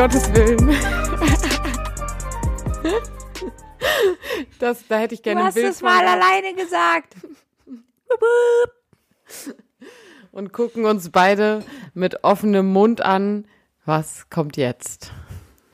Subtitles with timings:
[0.00, 0.74] Gottes Willen.
[4.58, 7.16] Das, da hätte ich gerne Du ein hast Bild es mal von alleine gesagt.
[10.32, 13.44] und gucken uns beide mit offenem Mund an.
[13.84, 15.12] Was kommt jetzt?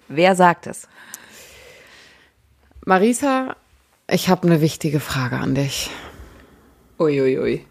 [0.08, 0.88] Wer sagt es?
[2.84, 3.54] Marisa,
[4.10, 5.88] ich habe eine wichtige Frage an dich.
[6.98, 7.64] Uiuiui.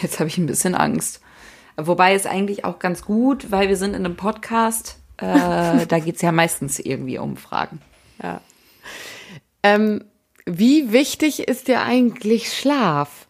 [0.00, 1.20] Jetzt habe ich ein bisschen Angst.
[1.76, 5.00] Wobei es eigentlich auch ganz gut, weil wir sind in einem Podcast.
[5.18, 7.80] Äh, da geht es ja meistens irgendwie um Fragen.
[8.22, 8.40] Ja.
[9.62, 10.04] Ähm,
[10.44, 13.26] wie wichtig ist dir eigentlich Schlaf?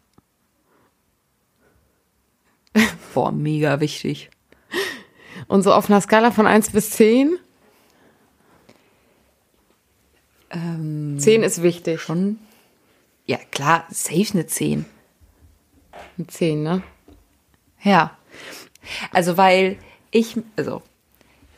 [3.15, 4.31] Boah, mega wichtig.
[5.49, 7.39] Und so auf einer Skala von 1 bis 10?
[10.51, 12.01] Ähm, 10 ist wichtig.
[12.01, 12.39] schon.
[13.27, 14.85] Ja, klar, safe eine 10.
[16.19, 16.83] Eine 10, ne?
[17.83, 18.17] Ja.
[19.13, 19.79] Also, weil
[20.11, 20.83] ich, also,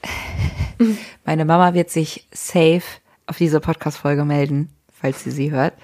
[1.24, 2.82] meine Mama wird sich safe
[3.26, 5.74] auf diese Podcast-Folge melden, falls sie sie hört.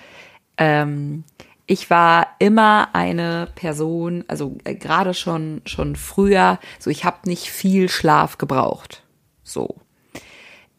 [0.56, 1.24] Ähm,
[1.66, 7.50] ich war immer eine Person, also äh, gerade schon, schon früher, so ich habe nicht
[7.50, 9.02] viel Schlaf gebraucht.
[9.42, 9.76] So.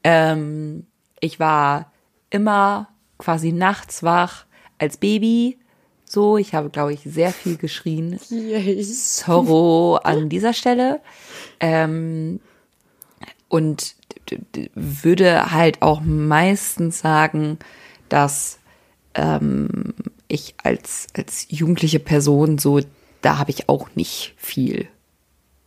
[0.03, 0.86] Ähm,
[1.19, 1.91] ich war
[2.30, 4.45] immer quasi nachts wach
[4.78, 5.58] als Baby.
[6.08, 8.19] So, ich habe, glaube ich, sehr viel geschrien.
[8.83, 11.02] Zorro an dieser Stelle.
[11.59, 12.39] Ähm,
[13.49, 13.95] und
[14.73, 17.59] würde halt auch meistens sagen,
[18.09, 18.59] dass
[19.13, 19.93] ähm,
[20.27, 22.81] ich als, als jugendliche Person so,
[23.21, 24.88] da habe ich auch nicht viel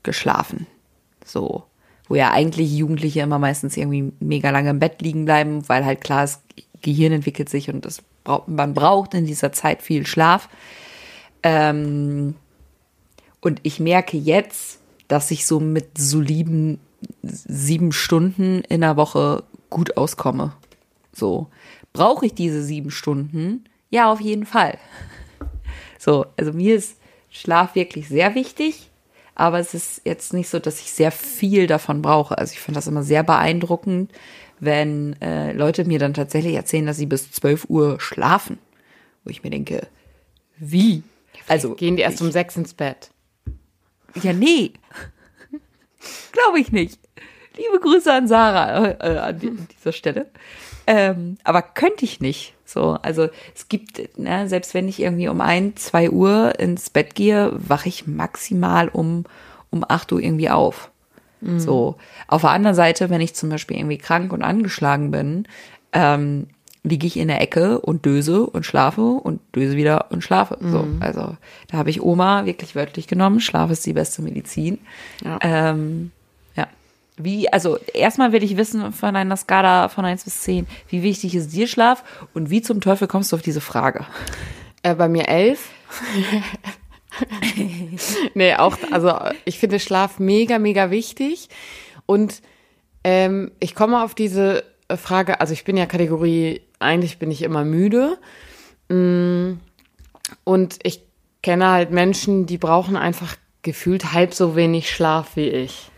[0.03, 0.67] geschlafen.
[1.25, 1.65] So.
[2.09, 6.01] Wo ja eigentlich Jugendliche immer meistens irgendwie mega lange im Bett liegen bleiben, weil halt
[6.01, 6.41] klar, das
[6.81, 8.03] Gehirn entwickelt sich und das
[8.47, 10.49] man braucht in dieser Zeit viel Schlaf.
[11.43, 12.35] Ähm,
[13.41, 16.79] und ich merke jetzt, dass ich so mit soliden
[17.23, 20.53] sieben Stunden in der Woche gut auskomme.
[21.13, 21.49] So.
[21.93, 23.65] Brauche ich diese sieben Stunden?
[23.91, 24.79] Ja, auf jeden Fall.
[26.01, 26.97] So, also mir ist
[27.29, 28.89] Schlaf wirklich sehr wichtig,
[29.35, 32.39] aber es ist jetzt nicht so, dass ich sehr viel davon brauche.
[32.39, 34.13] Also ich finde das immer sehr beeindruckend,
[34.61, 38.59] wenn äh, Leute mir dann tatsächlich erzählen, dass sie bis 12 Uhr schlafen.
[39.25, 39.89] Wo ich mir denke,
[40.57, 41.03] wie?
[41.49, 43.11] Also Gehen die erst um 6 ins Bett?
[44.23, 44.73] ja, nee.
[46.33, 46.99] Glaube ich nicht.
[47.57, 50.27] Liebe Grüße an Sarah äh, an, die- an dieser Stelle.
[50.87, 52.55] Ähm, aber könnte ich nicht.
[52.65, 57.15] So, also es gibt, ne, selbst wenn ich irgendwie um ein, zwei Uhr ins Bett
[57.15, 59.25] gehe, wache ich maximal um,
[59.71, 60.91] um acht Uhr irgendwie auf.
[61.41, 61.97] So.
[62.27, 65.47] Auf der anderen Seite, wenn ich zum Beispiel irgendwie krank und angeschlagen bin,
[65.93, 66.49] ähm,
[66.83, 70.57] liege ich in der Ecke und döse und schlafe und döse wieder und schlafe.
[70.61, 71.37] So, also
[71.69, 73.41] da habe ich Oma wirklich wörtlich genommen.
[73.41, 74.79] Schlaf ist die beste Medizin.
[75.25, 75.39] Ja.
[75.43, 76.13] Ähm,
[76.57, 76.69] ja.
[77.17, 81.35] Wie, also erstmal will ich wissen von einer Skala von 1 bis 10, wie wichtig
[81.35, 84.07] ist dir Schlaf und wie zum Teufel kommst du auf diese Frage?
[84.83, 85.69] Äh, bei mir 11.
[88.35, 91.49] nee, auch, also ich finde Schlaf mega, mega wichtig.
[92.07, 92.41] Und
[93.05, 94.65] ähm, ich komme auf diese
[94.97, 98.19] Frage, also ich bin ja Kategorie, eigentlich bin ich immer müde.
[98.89, 99.59] Mm,
[100.45, 101.03] Und ich
[101.43, 105.91] kenne halt Menschen, die brauchen einfach gefühlt halb so wenig Schlaf wie ich.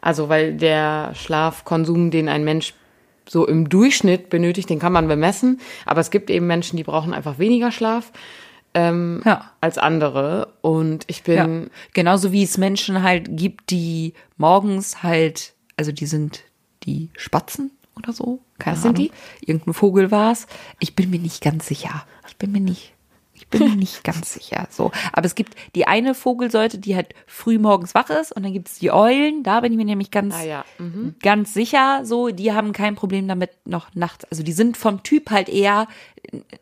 [0.00, 2.74] Also weil der Schlafkonsum, den ein Mensch
[3.28, 5.60] so im Durchschnitt benötigt, den kann man bemessen.
[5.84, 8.12] Aber es gibt eben Menschen, die brauchen einfach weniger Schlaf
[8.74, 9.50] ähm, Ja.
[9.60, 10.52] als andere.
[10.60, 11.68] Und ich bin, Ja.
[11.92, 16.42] Genauso wie es Menschen halt gibt, die morgens halt, also die sind
[16.84, 18.40] die Spatzen oder so.
[18.58, 19.10] Keine Was sind Ahnung.
[19.40, 20.46] Irgendein Vogel war's.
[20.78, 22.04] Ich bin mir nicht ganz sicher.
[22.28, 22.95] Ich bin mir nicht.
[23.36, 24.66] Ich bin mir nicht ganz sicher.
[24.70, 24.90] So.
[25.12, 28.68] Aber es gibt die eine Vogelsorte, die halt früh morgens wach ist, und dann gibt
[28.68, 29.42] es die Eulen.
[29.42, 30.64] Da bin ich mir nämlich ganz, Ah ja,
[31.22, 32.00] ganz sicher.
[32.04, 34.24] So, die haben kein Problem damit noch nachts.
[34.26, 35.86] Also die sind vom Typ halt eher,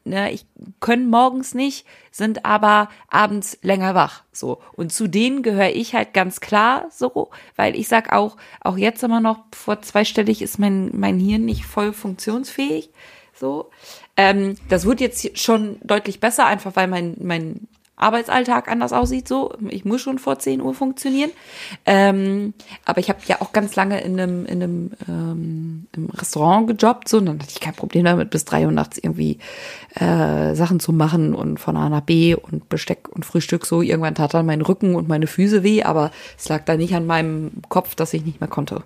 [0.05, 0.47] ne, ich
[0.81, 4.23] können morgens nicht, sind aber abends länger wach.
[4.33, 4.61] So.
[4.73, 9.03] Und zu denen gehöre ich halt ganz klar so, weil ich sag auch, auch jetzt
[9.03, 12.91] immer noch vor zweistellig ist mein, mein Hirn nicht voll funktionsfähig.
[13.35, 13.71] So.
[14.17, 19.29] Ähm, das wird jetzt schon deutlich besser, einfach weil mein, mein Arbeitsalltag anders aussieht.
[19.29, 21.31] So, ich muss schon vor 10 Uhr funktionieren.
[21.87, 22.55] Ähm,
[22.85, 27.09] aber ich habe ja auch ganz lange in einem, in einem ähm, im Restaurant gejobbt,
[27.09, 29.39] so, und dann hatte ich kein Problem damit, bis drei Uhr nachts irgendwie
[29.95, 33.81] äh, Sachen zu machen und von A nach B und Besteck und Frühstück so.
[33.81, 37.07] Irgendwann tat dann mein Rücken und meine Füße weh, aber es lag da nicht an
[37.07, 38.83] meinem Kopf, dass ich nicht mehr konnte.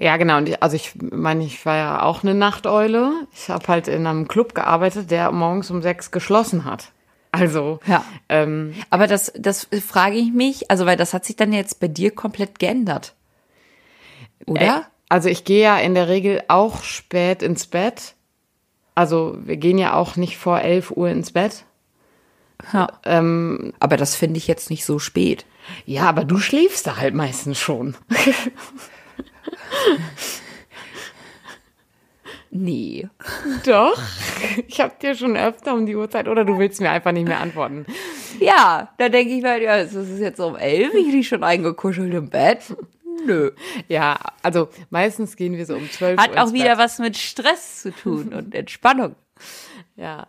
[0.00, 0.38] Ja genau.
[0.38, 3.12] Und ich, also ich meine, ich war ja auch eine Nachteule.
[3.34, 6.92] Ich habe halt in einem Club gearbeitet, der morgens um sechs geschlossen hat.
[7.32, 8.04] Also, Ja.
[8.28, 11.86] ähm, Aber das, das frage ich mich, also weil das hat sich dann jetzt bei
[11.88, 13.14] dir komplett geändert.
[14.46, 14.60] Oder?
[14.78, 18.14] Äh, also ich gehe ja in der Regel auch spät ins Bett.
[18.96, 21.64] Also wir gehen ja auch nicht vor 11 Uhr ins Bett.
[22.72, 22.88] Ja.
[23.04, 25.46] Ähm, Aber das finde ich jetzt nicht so spät.
[25.86, 27.96] ja, aber du schläfst da halt meistens schon.
[32.50, 33.08] Nee.
[33.64, 33.96] Doch.
[34.66, 37.38] Ich habe dir schon öfter um die Uhrzeit oder du willst mir einfach nicht mehr
[37.38, 37.86] antworten.
[38.40, 42.12] Ja, da denke ich mir, ja, es ist jetzt um elf, ich liege schon eingekuschelt
[42.12, 42.74] im Bett.
[43.24, 43.52] Nö.
[43.88, 46.78] Ja, also meistens gehen wir so um 12 Hat auch wieder Bett.
[46.78, 49.14] was mit Stress zu tun und Entspannung.
[49.96, 50.26] Ja.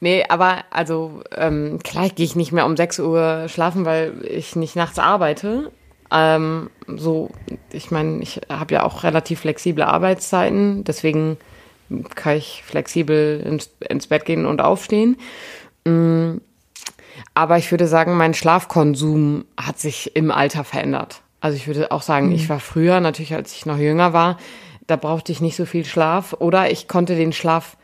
[0.00, 4.56] Nee, aber also ähm, klar gehe ich nicht mehr um 6 Uhr schlafen, weil ich
[4.56, 5.72] nicht nachts arbeite.
[6.12, 7.30] Ähm, so,
[7.72, 11.36] ich meine, ich habe ja auch relativ flexible Arbeitszeiten, deswegen
[12.14, 15.16] kann ich flexibel ins, ins Bett gehen und aufstehen.
[15.84, 16.38] Mm,
[17.34, 21.22] Aber ich würde sagen, mein Schlafkonsum hat sich im Alter verändert.
[21.40, 24.36] Also ich würde auch sagen, ich war früher, natürlich als ich noch jünger war,
[24.86, 27.76] da brauchte ich nicht so viel Schlaf oder ich konnte den Schlaf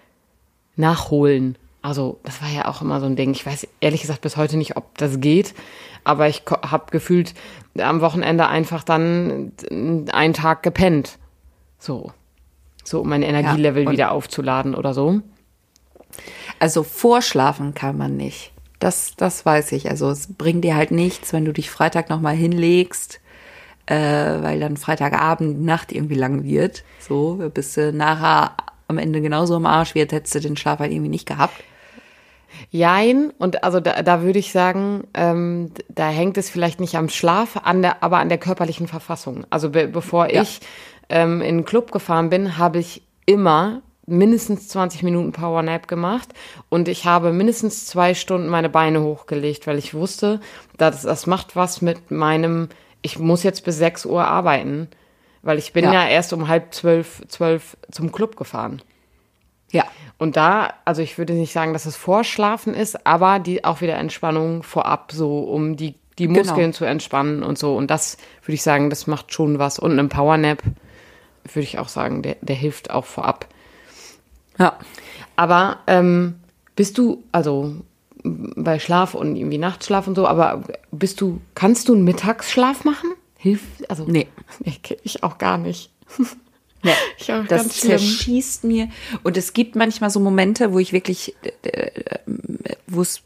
[0.77, 1.57] nachholen.
[1.87, 3.31] Also das war ja auch immer so ein Ding.
[3.31, 5.55] Ich weiß ehrlich gesagt bis heute nicht, ob das geht,
[6.03, 7.33] aber ich habe gefühlt
[7.79, 11.19] am Wochenende einfach dann einen Tag gepennt.
[11.79, 12.11] So.
[12.83, 15.21] So, um mein Energielevel und- wieder aufzuladen oder so.
[16.59, 18.53] Also vorschlafen kann man nicht.
[18.81, 19.89] Das, das weiß ich.
[19.89, 23.21] Also es bringt dir halt nichts, wenn du dich Freitag nochmal hinlegst,
[23.87, 26.83] äh, weil dann Freitagabend, Nacht irgendwie lang wird.
[26.99, 28.57] So, bist du nachher
[28.89, 31.55] am Ende genauso im Arsch, wie jetzt hättest du den Schlaf halt irgendwie nicht gehabt.
[32.71, 37.09] Jein, und also da, da würde ich sagen, ähm, da hängt es vielleicht nicht am
[37.09, 39.45] Schlaf, an der, aber an der körperlichen Verfassung.
[39.51, 40.43] Also be bevor Ja.
[40.43, 40.61] ich
[41.09, 46.29] ähm, in den Club gefahren bin, habe ich immer mindestens 20 Minuten Powernap gemacht
[46.69, 50.41] und ich habe mindestens zwei Stunden meine Beine hochgelegt, weil ich wusste,
[50.77, 52.69] das, das macht was mit meinem,
[53.03, 54.89] ich muss jetzt bis 6 Uhr arbeiten,
[55.43, 55.93] weil ich bin Ja.
[55.93, 58.81] ja, erst um halb zwölf, zwölf zum Club gefahren.
[59.77, 59.85] Ja.
[60.19, 63.97] Und da, also ich würde nicht sagen, dass es Vorschlafen ist, aber die auch wieder
[63.97, 66.39] Entspannung vorab, so um die, die Genau.
[66.39, 67.77] Muskeln zu entspannen und so.
[67.77, 69.79] Und das würde ich sagen, das macht schon was.
[69.79, 70.63] Und ein Powernap
[71.45, 73.47] würde ich auch sagen, der, der hilft auch vorab.
[74.59, 74.79] Ja.
[75.37, 76.37] Aber ähm,
[76.77, 77.75] bist du, also
[78.25, 83.11] bei Schlaf und irgendwie Nachtschlaf und so, aber bist du, kannst du einen Mittagsschlaf machen?
[83.37, 84.29] Hilft, also Nee.
[84.61, 85.91] ich, ich auch gar nicht.
[86.87, 86.95] Ja.
[87.19, 87.99] Ich auch Das ganz schlimm.
[87.99, 88.89] zerschießt mir.
[89.23, 92.19] Und es gibt manchmal so Momente, wo ich wirklich, äh, äh,
[92.87, 93.23] wo es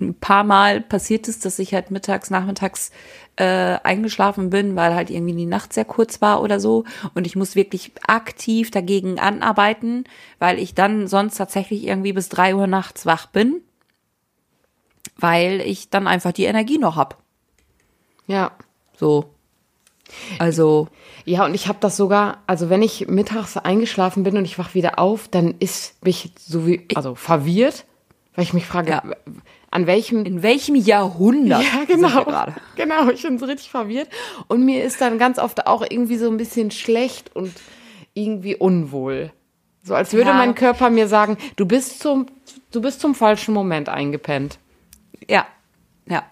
[0.00, 2.90] ein paar Mal passiert ist, dass ich halt mittags, nachmittags
[3.36, 6.84] äh, eingeschlafen bin, weil halt irgendwie die Nacht sehr kurz war oder so.
[7.14, 10.04] Und ich muss wirklich aktiv dagegen anarbeiten,
[10.38, 13.60] weil ich dann sonst tatsächlich irgendwie bis drei Uhr nachts wach bin,
[15.16, 17.18] weil ich dann einfach die Energie noch hab.
[18.26, 18.52] Ja.
[18.98, 19.33] So.
[20.38, 20.88] Also,
[21.26, 24.74] Ja, und ich habe das sogar, also wenn ich mittags eingeschlafen bin und ich wach
[24.74, 27.86] wieder auf, dann ist mich so wie, also verwirrt,
[28.34, 29.02] weil ich mich frage, Ja.
[29.70, 32.24] an welchem in welchem Jahrhundert Ja, genau.
[32.24, 32.54] gerade?
[32.76, 34.08] Genau, ich bin so richtig verwirrt.
[34.48, 37.52] Und mir ist dann ganz oft auch irgendwie so ein bisschen schlecht und
[38.12, 39.32] irgendwie unwohl.
[39.82, 40.36] So als würde Ja.
[40.36, 42.26] mein Körper mir sagen, du bist zum,
[42.70, 44.58] du bist zum falschen Moment eingepennt.
[45.28, 45.46] Ja,
[46.06, 46.22] ja,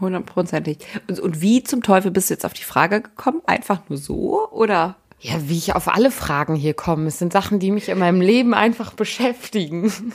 [0.00, 0.78] hundertprozentig.
[1.08, 3.42] Und, und wie zum Teufel bist du jetzt auf die Frage gekommen?
[3.46, 4.96] Einfach nur so oder?
[5.20, 7.06] Ja, wie ich auf alle Fragen hier komme.
[7.06, 9.92] Es sind Sachen, die mich in meinem Leben einfach beschäftigen.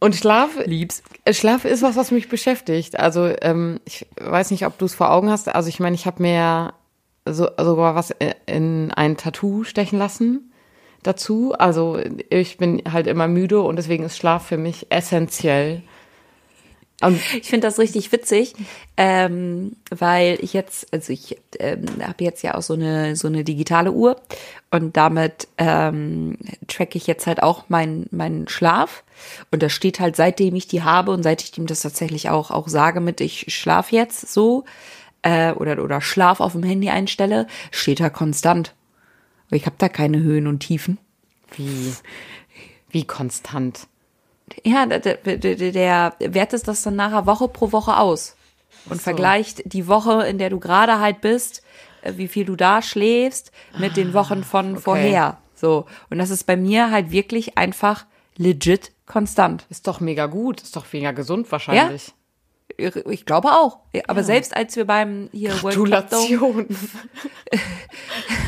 [0.00, 1.02] Und Schlaf, Liebs.
[1.30, 2.98] Schlaf ist was, was mich beschäftigt.
[2.98, 5.48] Also ähm, ich weiß nicht, ob du es vor Augen hast.
[5.48, 6.74] Also ich meine, ich habe mir
[7.24, 8.14] so, sogar was
[8.46, 10.52] in ein Tattoo stechen lassen
[11.02, 11.54] dazu.
[11.58, 11.98] Also
[12.30, 15.82] ich bin halt immer müde und deswegen ist Schlaf für mich essentiell.
[17.00, 18.54] Und Ich finde das richtig witzig,
[18.96, 23.44] ähm, weil ich jetzt, also ich ähm, habe jetzt ja auch so eine so eine
[23.44, 24.20] digitale Uhr
[24.72, 29.04] und damit ähm, tracke ich jetzt halt auch meinen meinen Schlaf
[29.52, 32.50] und da steht halt seitdem ich die habe und seit ich ihm das tatsächlich auch
[32.50, 34.64] auch sage mit ich schlaf jetzt so
[35.22, 38.74] äh, oder oder Schlaf auf dem Handy einstelle, steht da konstant.
[39.50, 40.98] Ich habe da keine Höhen und Tiefen.
[41.56, 41.92] wie,
[42.90, 43.86] wie konstant.
[44.64, 48.36] Ja, der, der, der wertet das dann nachher Woche pro Woche aus
[48.88, 51.62] und vergleicht die Woche, in der du gerade halt bist,
[52.02, 55.38] äh, wie viel du da schläfst, mit den Wochen von vorher.
[55.54, 55.86] So.
[56.10, 59.66] Und das ist bei mir halt wirklich einfach legit konstant.
[59.68, 62.08] Ist doch mega gut, ist doch mega gesund wahrscheinlich.
[62.08, 62.14] Ich
[62.76, 63.78] ich glaube auch.
[64.06, 65.76] Aber selbst als wir beim hier World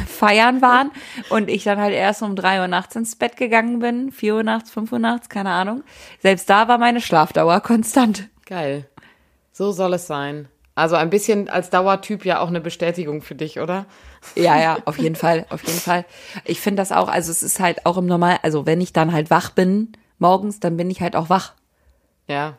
[0.06, 0.90] feiern waren
[1.30, 4.42] und ich dann halt erst um drei Uhr nachts ins Bett gegangen bin, vier Uhr
[4.42, 5.82] nachts, fünf Uhr nachts, keine Ahnung.
[6.20, 8.28] Selbst da war meine Schlafdauer konstant.
[8.46, 8.86] Geil.
[9.52, 10.48] So soll es sein.
[10.74, 13.86] Also ein bisschen als Dauertyp ja auch eine Bestätigung für dich, oder?
[14.36, 16.04] Ja, ja, auf jeden Fall, auf jeden Fall.
[16.44, 19.12] Ich finde das auch, also es ist halt auch im Normal, also wenn ich dann
[19.12, 21.54] halt wach bin morgens, dann bin ich halt auch wach.
[22.28, 22.58] Ja,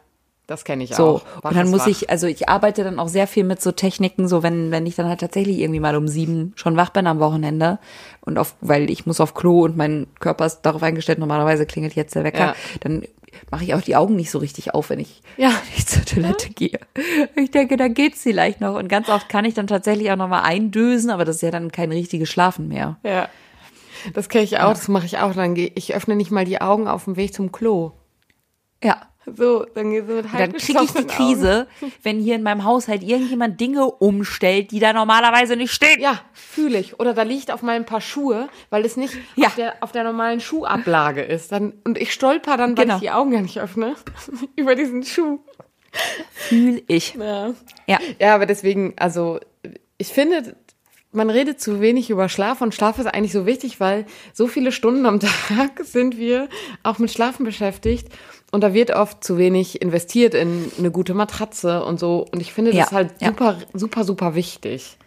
[0.51, 1.07] das kenne ich So.
[1.17, 1.21] auch.
[1.41, 1.87] Wach Und dann muss wach.
[1.87, 4.95] ich, also ich arbeite dann auch sehr viel mit so Techniken, so wenn, wenn ich
[4.95, 7.79] dann halt tatsächlich irgendwie mal um sieben schon wach bin am Wochenende
[8.21, 11.93] und auf, weil ich muss auf Klo und mein Körper ist darauf eingestellt, normalerweise klingelt
[11.95, 12.55] jetzt der Wecker, Ja.
[12.81, 13.03] dann
[13.49, 15.49] mache ich auch die Augen nicht so richtig auf, wenn ich, Ja.
[15.49, 16.79] wenn ich zur Toilette gehe.
[17.35, 18.75] Ich denke, da geht's vielleicht noch.
[18.75, 21.51] Und ganz oft kann ich dann tatsächlich auch noch mal eindösen, aber das ist ja
[21.51, 22.97] dann kein richtiges Schlafen mehr.
[23.03, 23.29] Ja.
[24.13, 25.33] Das kenne ich auch, das mache ich auch.
[25.33, 27.91] Dann gehe ich öffne nicht mal die Augen auf dem Weg zum Klo.
[28.83, 28.97] Ja.
[29.25, 31.67] So, dann geht so mit Dann halb kriege ich die Krise,
[32.03, 36.01] wenn hier in meinem Haushalt irgendjemand Dinge umstellt, die da normalerweise nicht stehen.
[36.01, 36.99] Ja, fühle ich.
[36.99, 39.47] Oder da liegt auf meinem Paar Schuhe, weil es nicht Ja.
[39.49, 41.51] auf, der, auf der normalen Schuhablage ist.
[41.51, 42.95] Dann, und ich stolper dann, weil Genau.
[42.95, 43.95] ich die Augen ja nicht öffne,
[44.55, 45.39] über diesen Schuh.
[46.31, 47.13] Fühl ich.
[47.15, 47.53] Ja.
[47.85, 47.99] Ja.
[48.19, 49.39] ja, aber deswegen, also
[49.97, 50.55] ich finde,
[51.11, 54.71] man redet zu wenig über Schlaf und Schlaf ist eigentlich so wichtig, weil so viele
[54.71, 56.47] Stunden am Tag sind wir
[56.83, 58.07] auch mit Schlafen beschäftigt
[58.51, 62.25] und da wird oft zu wenig investiert in eine gute Matratze und so.
[62.31, 63.27] Und ich finde das Ja, halt ja.
[63.29, 64.97] super, super, super wichtig.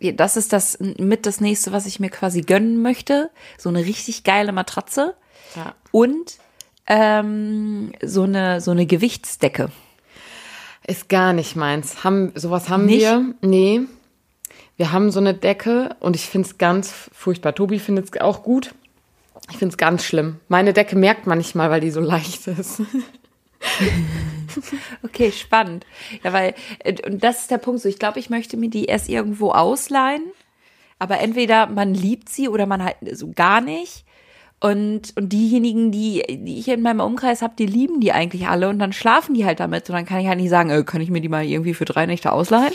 [0.00, 3.30] Das ist das mit das nächste, was ich mir quasi gönnen möchte.
[3.58, 5.14] So eine richtig geile Matratze
[5.56, 5.74] Ja.
[5.92, 6.36] und
[6.86, 9.70] ähm, so eine so eine Gewichtsdecke.
[10.86, 12.04] Ist gar nicht meins.
[12.04, 13.00] Haben, sowas haben Nicht?
[13.00, 13.24] wir.
[13.40, 13.80] Nee.
[14.76, 17.54] Wir haben so eine Decke und ich finde es ganz furchtbar.
[17.54, 18.74] Tobi findet es auch gut.
[19.50, 20.40] Ich finde es ganz schlimm.
[20.48, 22.82] Meine Decke merkt man nicht mal, weil die so leicht ist.
[25.02, 25.86] Okay, spannend.
[26.22, 27.80] Ja, weil äh, und das ist der Punkt.
[27.80, 30.22] So, ich glaube, ich möchte mir die erst irgendwo ausleihen,
[30.98, 34.04] aber entweder man liebt sie oder man halt so gar nicht.
[34.60, 38.68] Und, und diejenigen, die, die ich in meinem Umkreis habe, die lieben die eigentlich alle
[38.70, 39.90] und dann schlafen die halt damit.
[39.90, 41.84] Und dann kann ich halt nicht sagen, äh, kann ich mir die mal irgendwie für
[41.84, 42.72] drei Nächte ausleihen?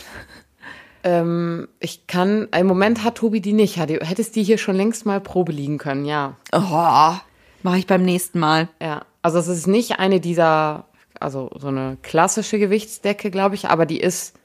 [1.03, 3.77] Ähm, ich kann, im Moment hat Tobi die nicht.
[3.77, 6.35] Hättest die hier schon längst mal Probe liegen können, ja.
[6.51, 7.15] Oh,
[7.63, 8.67] mache ich beim nächsten Mal.
[8.81, 9.05] Ja.
[9.21, 10.85] Also es ist nicht eine dieser,
[11.19, 14.35] also so eine klassische Gewichtsdecke, glaube ich, aber die ist,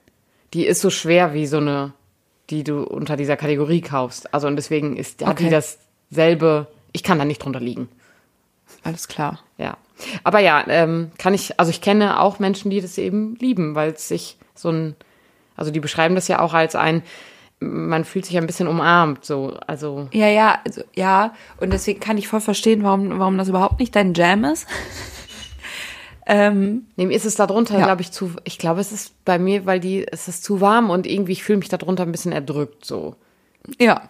[0.53, 1.93] die ist so schwer wie so eine,
[2.51, 4.33] die du unter dieser Kategorie kaufst.
[4.35, 5.63] Also und deswegen ist, hat die Okay.
[6.11, 7.89] dasselbe, ich kann da nicht drunter liegen.
[8.83, 9.41] Alles klar.
[9.59, 9.77] Ja.
[10.25, 13.93] Aber ja, ähm, kann ich, also ich kenne auch Menschen, die das eben lieben, weil
[13.93, 14.97] es sich so ein,
[15.57, 17.03] also die beschreiben das ja auch als ein,
[17.61, 20.09] man fühlt sich ein bisschen umarmt, so, also.
[20.13, 21.35] Ja, ja, also, ja.
[21.59, 24.67] Und deswegen kann ich voll verstehen, warum, warum das überhaupt nicht dein Jam ist.
[26.27, 27.85] ähm, Nee, ist es darunter, Ja.
[27.85, 30.91] glaube ich, zu, ich glaube, es ist bei mir, weil die, es ist zu warm
[30.91, 33.17] und irgendwie, ich fühle mich darunter ein bisschen erdrückt, so.
[33.79, 34.09] ja,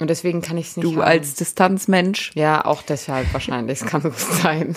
[0.00, 1.02] Und deswegen kann ich es nicht du haben.
[1.02, 2.32] als Distanzmensch.
[2.34, 4.74] Ja, auch deshalb wahrscheinlich, es kann gut sein.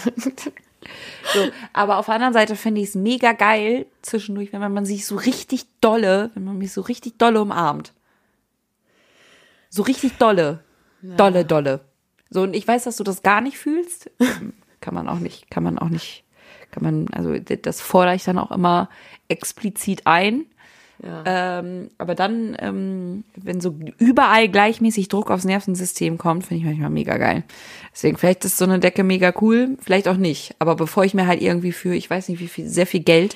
[1.33, 5.05] So, aber auf der anderen Seite finde ich es mega geil zwischendurch, wenn man, sich
[5.05, 7.93] so richtig dolle, wenn man mich so richtig dolle umarmt.
[9.69, 10.63] So richtig dolle.
[11.01, 11.81] Dolle, dolle.
[12.29, 14.09] So, und ich weiß, dass du das gar nicht fühlst.
[14.81, 16.23] kann man auch nicht, kann man auch nicht,
[16.71, 18.89] kann man, also das fordere ich dann auch immer
[19.27, 20.45] explizit ein.
[21.25, 26.89] Ähm, aber dann, ähm, wenn so überall gleichmäßig Druck aufs Nervensystem kommt, finde ich manchmal
[26.91, 27.43] mega geil.
[27.93, 30.55] Deswegen, vielleicht ist so eine Decke mega cool, vielleicht auch nicht.
[30.59, 33.35] Aber bevor ich mir halt irgendwie für, ich weiß nicht wie viel, sehr viel Geld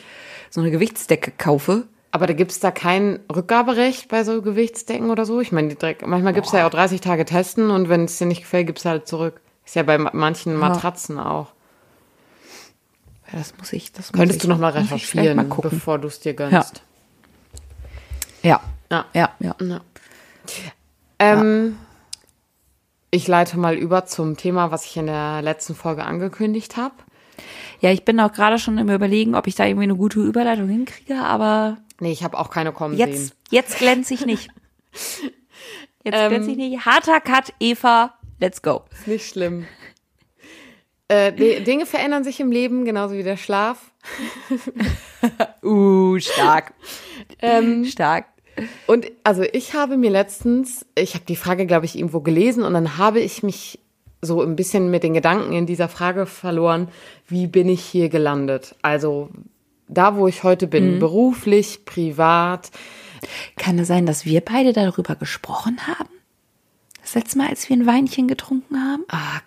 [0.50, 5.42] so eine Gewichtsdecke kaufe, Aber da gibt's da kein Rückgaberecht bei so Gewichtsdecken oder so?
[5.42, 8.68] Ich meine, manchmal gibt's ja auch 30 Tage testen und wenn es dir nicht gefällt,
[8.68, 9.42] gibt's halt zurück.
[9.66, 11.48] Ist ja bei ma- manchen Matratzen auch.
[13.34, 15.72] ja, das muss ich, das muss Könntest ich, du muss ich vielleicht recherchieren, mal gucken.
[15.72, 16.54] bevor du es dir gönnst.
[16.78, 16.82] Ja,
[18.48, 18.62] Ja.
[19.14, 19.56] ja, ja.
[19.60, 19.82] Ja.
[21.20, 21.78] Ähm,
[23.12, 26.94] Ich leite mal über zum Thema, was ich in der letzten Folge angekündigt habe.
[27.80, 30.68] Ja, ich bin auch gerade schon im Überlegen, ob ich da irgendwie eine gute Überleitung
[30.70, 33.32] hinkriege, aber Nee, ich habe auch keine kommen jetzt, sehen.
[33.50, 34.50] jetzt glänze ich nicht.
[36.04, 36.30] Jetzt Ähm.
[36.30, 36.86] glänze ich nicht.
[36.86, 38.84] Harter Cut, Eva, let's go.
[38.92, 39.68] Ist nicht schlimm.
[41.10, 43.92] Äh, Dinge verändern sich im Leben, genauso wie der Schlaf.
[45.64, 46.74] Uh, stark.
[47.42, 48.26] ähm, stark.
[48.86, 52.74] Und also ich habe mir letztens, ich habe die Frage, glaube ich, irgendwo gelesen und
[52.74, 53.80] dann habe ich mich
[54.22, 56.88] so ein bisschen mit den Gedanken in dieser Frage verloren,
[57.28, 58.76] wie bin ich hier gelandet?
[58.82, 59.30] Also
[59.88, 62.72] da, wo ich heute bin, beruflich, privat.
[63.58, 66.10] Kann es sein, dass wir beide darüber gesprochen haben?
[67.02, 69.06] Das letzte Mal, als wir ein Weinchen getrunken haben?
[69.10, 69.42] Ah,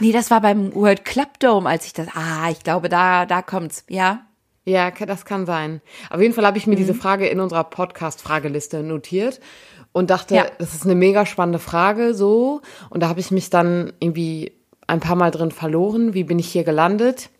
[0.00, 2.08] Nee, das war beim World Club Dome, als ich das.
[2.14, 3.84] Ah, ich glaube, da, da kommt's.
[3.88, 4.24] Ja.
[4.68, 5.80] Ja, das kann sein.
[6.10, 9.40] Auf jeden Fall habe ich mir diese Frage in unserer Podcast-Frageliste notiert
[9.92, 10.46] und dachte, Ja.
[10.58, 12.60] das ist eine mega spannende Frage, so.
[12.90, 14.52] Und da habe ich mich dann irgendwie
[14.86, 16.12] ein paar Mal drin verloren.
[16.12, 17.30] Wie bin ich hier gelandet?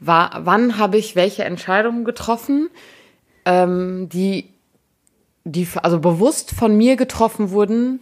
[0.00, 2.70] War, wann habe ich welche Entscheidungen getroffen?
[3.46, 4.50] ähm, die,
[5.44, 8.00] die also bewusst von mir getroffen wurden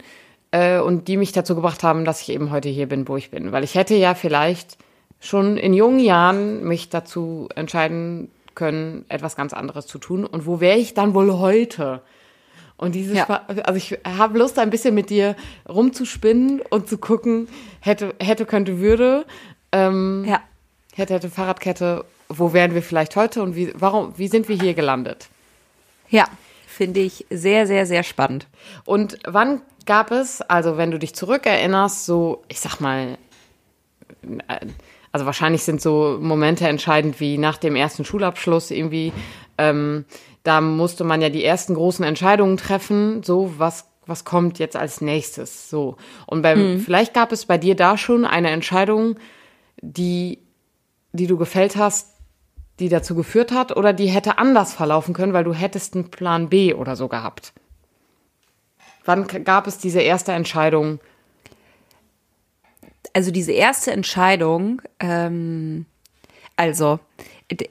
[0.51, 3.31] äh, und die mich dazu gebracht haben, dass ich eben heute hier bin, wo ich
[3.31, 3.51] bin.
[3.53, 4.77] Weil ich hätte ja vielleicht
[5.19, 10.25] schon in jungen Jahren mich dazu entscheiden können, etwas ganz anderes zu tun.
[10.25, 12.01] Und wo wäre ich dann wohl heute?
[12.77, 13.43] Und dieses, ja.
[13.63, 15.35] also ich habe Lust, ein bisschen mit dir
[15.67, 17.49] rumzuspinnen und zu gucken,
[17.81, 19.25] hätte, hätte, könnte, würde.
[19.71, 20.39] Ähm, ja.
[20.95, 24.73] Hätte, hätte, Fahrradkette, wo wären wir vielleicht heute und wie, warum, wie sind wir hier
[24.73, 25.27] gelandet?
[26.09, 26.25] Ja,
[26.67, 28.47] finde ich sehr, sehr, sehr spannend.
[28.85, 33.17] Und wann gab es, also wenn du dich zurückerinnerst, so, ich sag mal,
[35.11, 39.11] also wahrscheinlich sind so Momente entscheidend wie nach dem ersten Schulabschluss irgendwie,
[39.57, 40.05] ähm,
[40.43, 45.01] da musste man ja die ersten großen Entscheidungen treffen, so was was kommt jetzt als
[45.01, 45.95] nächstes, so.
[46.25, 46.79] Und beim, mhm.
[46.79, 49.17] vielleicht gab es bei dir da schon eine Entscheidung,
[49.81, 50.39] die,
[51.13, 52.15] die du gefällt hast,
[52.79, 56.49] die dazu geführt hat, oder die hätte anders verlaufen können, weil du hättest einen Plan
[56.49, 57.53] B oder so gehabt.
[59.05, 60.99] Wann gab es diese erste Entscheidung?
[63.19, 65.85] Also diese erste Entscheidung, ähm,
[66.55, 67.01] also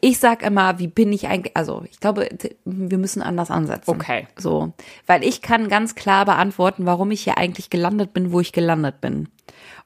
[0.03, 2.29] ich sag immer, wie bin ich eigentlich, also ich glaube,
[2.67, 3.91] wir müssen anders ansetzen.
[3.91, 4.29] Okay.
[4.37, 4.75] So,
[5.07, 9.01] weil ich kann ganz klar beantworten, warum ich hier eigentlich gelandet bin, wo ich gelandet
[9.01, 9.31] bin.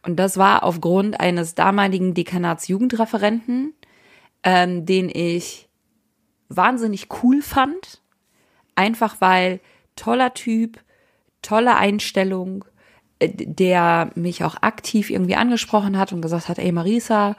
[0.05, 3.73] Und das war aufgrund eines damaligen Dekanats Jugendreferenten,
[4.43, 5.69] ähm, den ich
[6.49, 8.03] wahnsinnig cool fand.
[8.75, 9.61] Einfach weil
[9.95, 10.81] toller Typ,
[11.41, 12.65] tolle Einstellung,
[13.29, 17.37] der mich auch aktiv irgendwie angesprochen hat und gesagt hat, ey Marisa,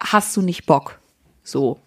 [0.00, 0.98] hast du nicht Bock?
[1.42, 1.78] So.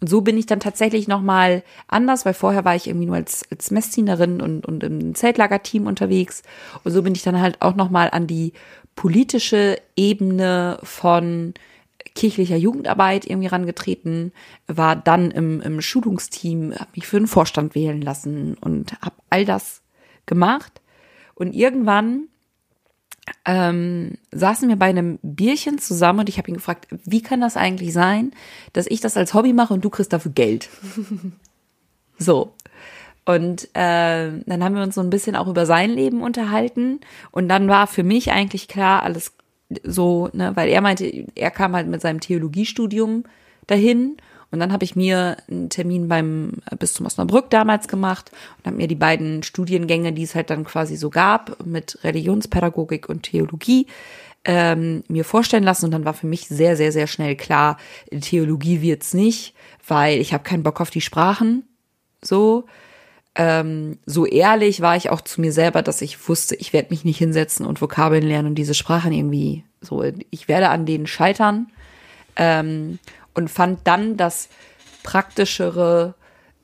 [0.00, 3.44] Und so bin ich dann tatsächlich nochmal anders, weil vorher war ich irgendwie nur als,
[3.50, 6.42] als Messdienerin und, und im Zeltlagerteam unterwegs.
[6.84, 8.54] Und so bin ich dann halt auch nochmal an die
[8.96, 11.52] politische Ebene von
[12.14, 14.32] kirchlicher Jugendarbeit irgendwie rangetreten,
[14.66, 19.44] war dann im, im Schulungsteam, habe mich für den Vorstand wählen lassen und habe all
[19.44, 19.82] das
[20.26, 20.80] gemacht.
[21.34, 22.28] Und irgendwann
[23.44, 27.56] ähm, saßen wir bei einem Bierchen zusammen und ich habe ihn gefragt, wie kann das
[27.56, 28.32] eigentlich sein,
[28.72, 30.68] dass ich das als Hobby mache und du kriegst dafür Geld?
[32.18, 32.54] so.
[33.24, 37.00] Und äh, dann haben wir uns so ein bisschen auch über sein Leben unterhalten.
[37.30, 39.34] Und dann war für mich eigentlich klar, alles
[39.84, 43.24] so, ne, weil er meinte, er kam halt mit seinem Theologiestudium
[43.66, 44.16] dahin
[44.50, 48.88] und dann habe ich mir einen Termin beim Bistum Osnabrück damals gemacht und habe mir
[48.88, 53.86] die beiden Studiengänge, die es halt dann quasi so gab, mit Religionspädagogik und Theologie,
[54.44, 55.84] ähm, mir vorstellen lassen.
[55.84, 57.76] Und dann war für mich sehr, sehr, sehr schnell klar,
[58.20, 59.54] Theologie wird's nicht,
[59.86, 61.64] weil ich habe keinen Bock auf die Sprachen.
[62.22, 62.64] So.
[63.36, 67.04] Ähm, so ehrlich war ich auch zu mir selber, dass ich wusste, ich werde mich
[67.04, 71.68] nicht hinsetzen und Vokabeln lernen und diese Sprachen irgendwie so, ich werde an denen scheitern.
[72.34, 72.98] Ähm,
[73.40, 74.48] und fand dann das
[75.02, 76.14] praktischere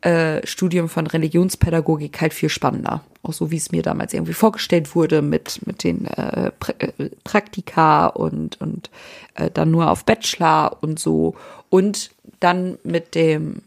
[0.03, 3.03] äh, Studium von Religionspädagogik halt viel spannender.
[3.23, 8.07] Auch so, wie es mir damals irgendwie vorgestellt wurde mit, mit den äh, äh, Praktika
[8.07, 8.91] und, und
[9.35, 11.35] äh, dann nur auf Bachelor und so.
[11.71, 12.11] Und
[12.41, 13.63] dann mit dem,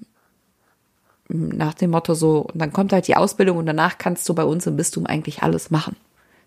[1.27, 4.43] nach dem Motto so, und dann kommt halt die Ausbildung und danach kannst du bei
[4.43, 5.95] uns im Bistum eigentlich alles machen.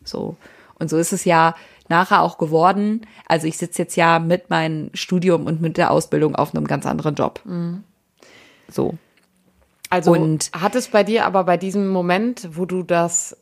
[0.04, 0.36] So.
[0.78, 1.54] Und so ist es ja
[1.88, 3.06] nachher auch geworden.
[3.26, 6.86] Also ich sitze jetzt ja mit meinem Studium und mit der Ausbildung auf einem ganz
[6.86, 7.40] anderen Job.
[7.44, 7.84] Mhm.
[8.68, 8.94] So.
[9.90, 13.36] Also und hat es bei dir aber bei diesem Moment, wo du das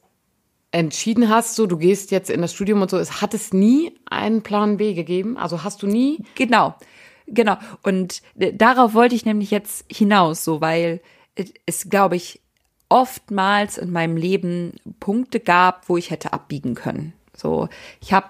[0.72, 3.94] entschieden hast, so du gehst jetzt in das Studium und so, es hat es nie
[4.08, 5.36] einen Plan B gegeben?
[5.36, 6.24] Also hast du nie?
[6.34, 6.74] Genau,
[7.26, 7.56] genau.
[7.82, 11.00] Und darauf wollte ich nämlich jetzt hinaus, so weil
[11.66, 12.40] es, glaube ich,
[12.88, 17.12] oftmals in meinem Leben Punkte gab, wo ich hätte abbiegen können.
[17.40, 17.68] So,
[18.00, 18.29] ich habe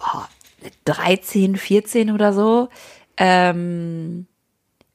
[0.00, 0.22] oh,
[0.84, 2.68] 13, 14 oder so
[3.16, 4.26] ähm,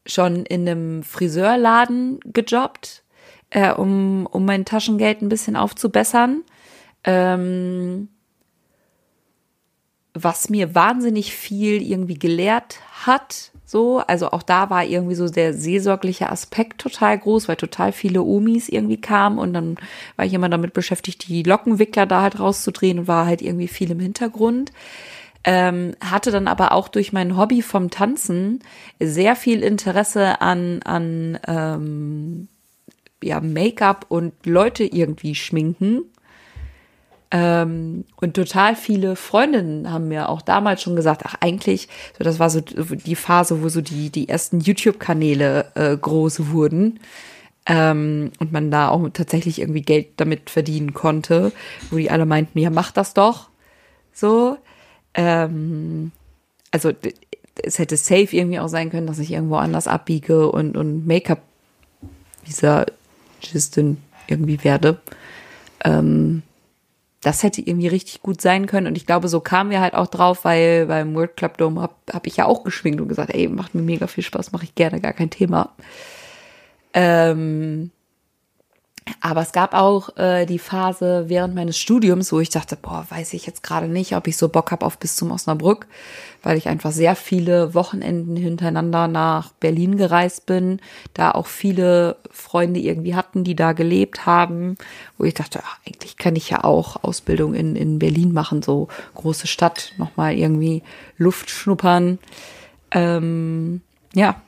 [0.06, 3.04] schon in einem Friseurladen gejobbt,
[3.50, 6.44] äh, um, um mein Taschengeld ein bisschen aufzubessern.
[7.04, 8.10] Ähm,
[10.14, 15.54] was mir wahnsinnig viel irgendwie gelehrt hat, so, also auch da war irgendwie so der
[15.54, 19.78] seelsorgliche Aspekt total groß, weil total viele Omis irgendwie kamen und dann
[20.18, 23.92] war ich immer damit beschäftigt, die Lockenwickler da halt rauszudrehen und war halt irgendwie viel
[23.92, 24.74] im Hintergrund.
[25.46, 28.60] Ähm, hatte dann aber auch durch mein Hobby vom Tanzen
[29.00, 32.50] sehr viel Interesse an, an ähm,
[33.24, 36.11] ja, Make-up und Leute irgendwie schminken
[37.32, 42.40] ähm, und total viele Freundinnen haben mir auch damals schon gesagt, ach eigentlich, so das
[42.40, 47.00] war so die Phase, wo so die, die ersten YouTube-Kanäle äh, groß wurden.
[47.68, 51.52] Ähm, und man da auch tatsächlich irgendwie Geld damit verdienen konnte,
[51.92, 53.50] wo die alle meinten, ja, mach das doch.
[54.14, 54.58] So.
[55.14, 56.12] Ähm,
[56.72, 56.92] also
[57.64, 61.42] es hätte safe irgendwie auch sein können, dass ich irgendwo anders abbiege und, und Make-up,
[62.48, 62.88] dieser
[63.42, 65.00] Biologistin irgendwie werde.
[65.84, 66.44] Ähm,
[67.22, 68.88] das hätte irgendwie richtig gut sein können.
[68.88, 71.94] Und ich glaube, so kamen wir halt auch drauf, weil beim World Club Dome habe
[72.12, 74.76] hab ich ja auch geschwingt und gesagt, ey, macht mir mega viel Spaß, mache ich
[74.76, 75.70] gerne, gar kein Thema.
[76.94, 77.92] Ähm,
[79.20, 83.34] aber es gab auch äh, die Phase während meines Studiums, wo ich dachte, boah, weiß
[83.34, 85.88] ich jetzt gerade nicht, ob ich so Bock habe auf bis zum Osnabrück,
[86.44, 90.80] weil ich einfach sehr viele Wochenenden hintereinander nach Berlin gereist bin,
[91.14, 94.78] da auch viele Freunde irgendwie hatten, die da gelebt haben,
[95.18, 98.88] wo ich dachte, ach, eigentlich kann ich ja auch Ausbildung in, in Berlin machen, so
[99.16, 100.84] große Stadt, nochmal irgendwie
[101.18, 102.20] Luft schnuppern.
[102.92, 103.82] Ähm,
[104.14, 104.42] ja,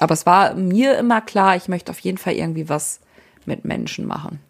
[0.00, 3.00] aber es war mir immer klar, ich möchte auf jeden Fall irgendwie was
[3.44, 4.40] mit Menschen machen.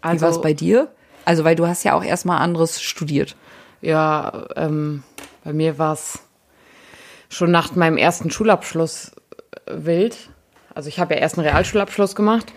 [0.00, 0.90] Also, Wie war es bei dir?
[1.24, 3.36] Also, weil du hast ja auch erstmal anderes studiert.
[3.82, 5.02] Ja, ähm,
[5.44, 6.20] bei mir war es
[7.28, 9.12] schon nach meinem ersten Schulabschluss
[9.66, 10.30] äh, wild.
[10.74, 12.52] Also ich habe ja erst einen Realschulabschluss gemacht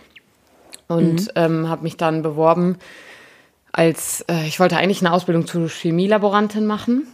[0.87, 1.27] und mhm.
[1.35, 2.77] ähm, habe mich dann beworben
[3.73, 7.07] als, äh, ich wollte eigentlich eine Ausbildung zur Chemielaborantin machen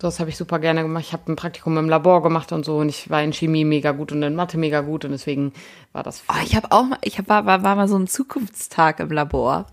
[0.00, 1.04] das habe ich super gerne gemacht.
[1.06, 3.92] Ich habe ein Praktikum im Labor gemacht und so und ich war in Chemie mega
[3.92, 5.52] gut und in Mathe mega gut und deswegen
[5.92, 6.22] war das.
[6.28, 9.66] Oh, ich habe auch, ich hab, war, war, war mal so ein Zukunftstag im Labor.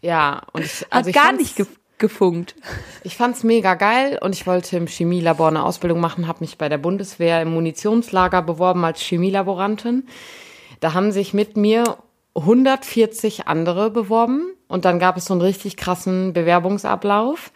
[0.00, 1.66] Ja, und ich, also Hat gar nicht ge
[1.98, 2.54] gefunkt.
[3.02, 6.68] Ich fand's mega geil und ich wollte im Chemielabor eine Ausbildung machen, habe mich bei
[6.68, 10.06] der Bundeswehr im Munitionslager beworben als Chemielaborantin.
[10.78, 11.98] Da haben sich mit mir
[12.36, 17.50] 140 andere beworben und dann gab es so einen richtig krassen Bewerbungsablauf.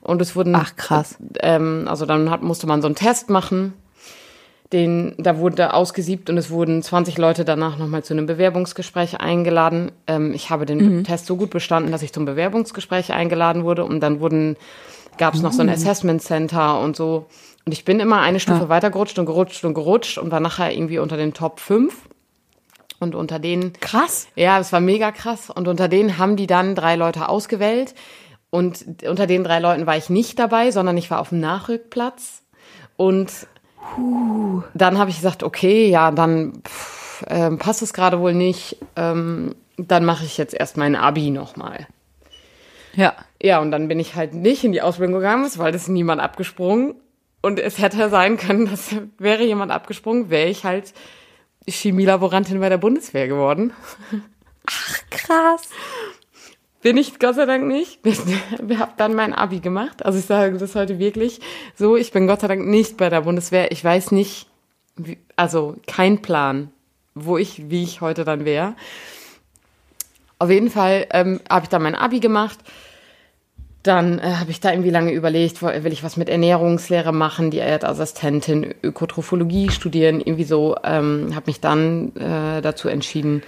[0.00, 0.54] Und es wurden.
[0.54, 1.18] Ach krass.
[1.40, 3.74] Ähm, also dann hat, musste man so einen Test machen.
[4.72, 9.92] Den, da wurde ausgesiebt und es wurden 20 Leute danach nochmal zu einem Bewerbungsgespräch eingeladen.
[10.06, 11.04] Ähm, ich habe den mhm.
[11.04, 14.56] Test so gut bestanden, dass ich zum Bewerbungsgespräch eingeladen wurde und dann wurden,
[15.16, 15.72] gab es noch so ein oh.
[15.72, 17.28] Assessment Center und so.
[17.64, 18.68] Und ich bin immer eine Stufe ja.
[18.68, 21.94] weitergerutscht und gerutscht und gerutscht und war nachher irgendwie unter den Top 5.
[23.00, 23.72] Und unter denen.
[23.74, 24.26] Krass.
[24.34, 25.50] Ja, es war mega krass.
[25.50, 27.94] Und unter denen haben die dann drei Leute ausgewählt,
[28.50, 32.42] und unter den drei Leuten war ich nicht dabei, sondern ich war auf dem Nachrückplatz.
[32.96, 33.30] Und
[33.94, 34.62] Puh.
[34.74, 38.78] dann habe ich gesagt, okay, ja, dann pff, äh, passt es gerade wohl nicht.
[38.96, 41.86] Ähm, dann mache ich jetzt erst mein Abi nochmal.
[42.94, 43.14] Ja.
[43.40, 46.94] Ja, und dann bin ich halt nicht in die Ausbildung gegangen, weil das niemand abgesprungen.
[47.40, 50.92] Und es hätte sein können, dass wäre jemand abgesprungen, wäre ich halt
[51.68, 53.72] Chemielaborantin bei der Bundeswehr geworden.
[54.66, 55.62] Ach, krass.
[56.80, 58.00] Bin ich Gott sei Dank nicht.
[58.04, 60.04] Ich habe dann mein Abi gemacht.
[60.04, 61.40] Also ich sage das heute wirklich
[61.74, 61.96] so.
[61.96, 63.72] Ich bin Gott sei Dank nicht bei der Bundeswehr.
[63.72, 64.46] Ich weiß nicht,
[64.96, 66.70] wie, also kein Plan,
[67.14, 68.74] wo ich, wie ich heute dann wäre.
[70.38, 72.58] Auf jeden Fall ähm, habe ich dann mein Abi gemacht.
[73.82, 77.58] Dann äh, habe ich da irgendwie lange überlegt, will ich was mit Ernährungslehre machen, die
[77.58, 80.76] Erdassistentin, Ökotrophologie studieren, irgendwie so.
[80.84, 83.42] Ähm, habe mich dann äh, dazu entschieden,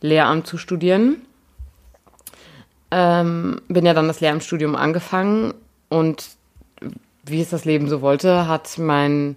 [0.00, 1.16] Lehramt zu studieren
[2.90, 5.54] ähm, bin ja dann das Lehramtsstudium angefangen
[5.88, 6.24] und
[7.24, 9.36] wie es das Leben so wollte, hat mein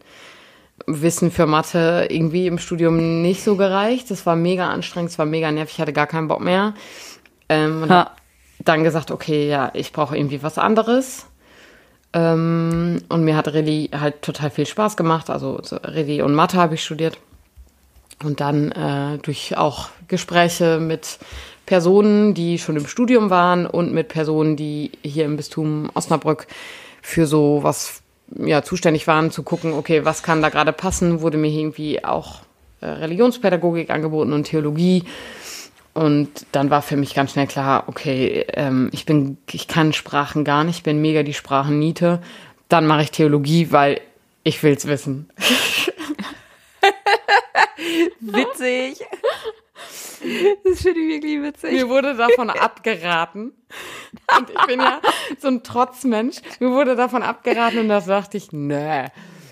[0.87, 4.09] Wissen für Mathe irgendwie im Studium nicht so gereicht.
[4.09, 6.73] Das war mega anstrengend, es war mega nervig, ich hatte gar keinen Bock mehr.
[7.49, 8.11] Ähm, und ha.
[8.59, 11.27] dann gesagt, okay, ja, ich brauche irgendwie was anderes.
[12.13, 15.29] Ähm, und mir hat Rallye halt total viel Spaß gemacht.
[15.29, 17.17] Also so Rallye und Mathe habe ich studiert.
[18.23, 21.19] Und dann äh, durch auch Gespräche mit
[21.65, 26.47] Personen, die schon im Studium waren und mit Personen, die hier im Bistum Osnabrück
[27.01, 28.01] für so was
[28.37, 32.41] ja, zuständig waren, zu gucken, okay, was kann da gerade passen, wurde mir irgendwie auch
[32.81, 35.03] äh, Religionspädagogik angeboten und Theologie.
[35.93, 40.43] Und dann war für mich ganz schnell klar, okay, ähm, ich bin, ich kann Sprachen
[40.43, 42.19] gar nicht, bin mega die Sprachenniete.
[42.67, 44.01] Dann mache ich Theologie, weil
[44.43, 45.29] ich will's wissen.
[48.19, 49.05] Witzig.
[50.63, 51.71] Das finde ich wirklich witzig.
[51.73, 53.53] Mir wurde davon abgeraten.
[54.37, 55.01] Und ich bin ja
[55.39, 56.37] so ein Trotzmensch.
[56.59, 59.07] Mir wurde davon abgeraten und da dachte ich, nee,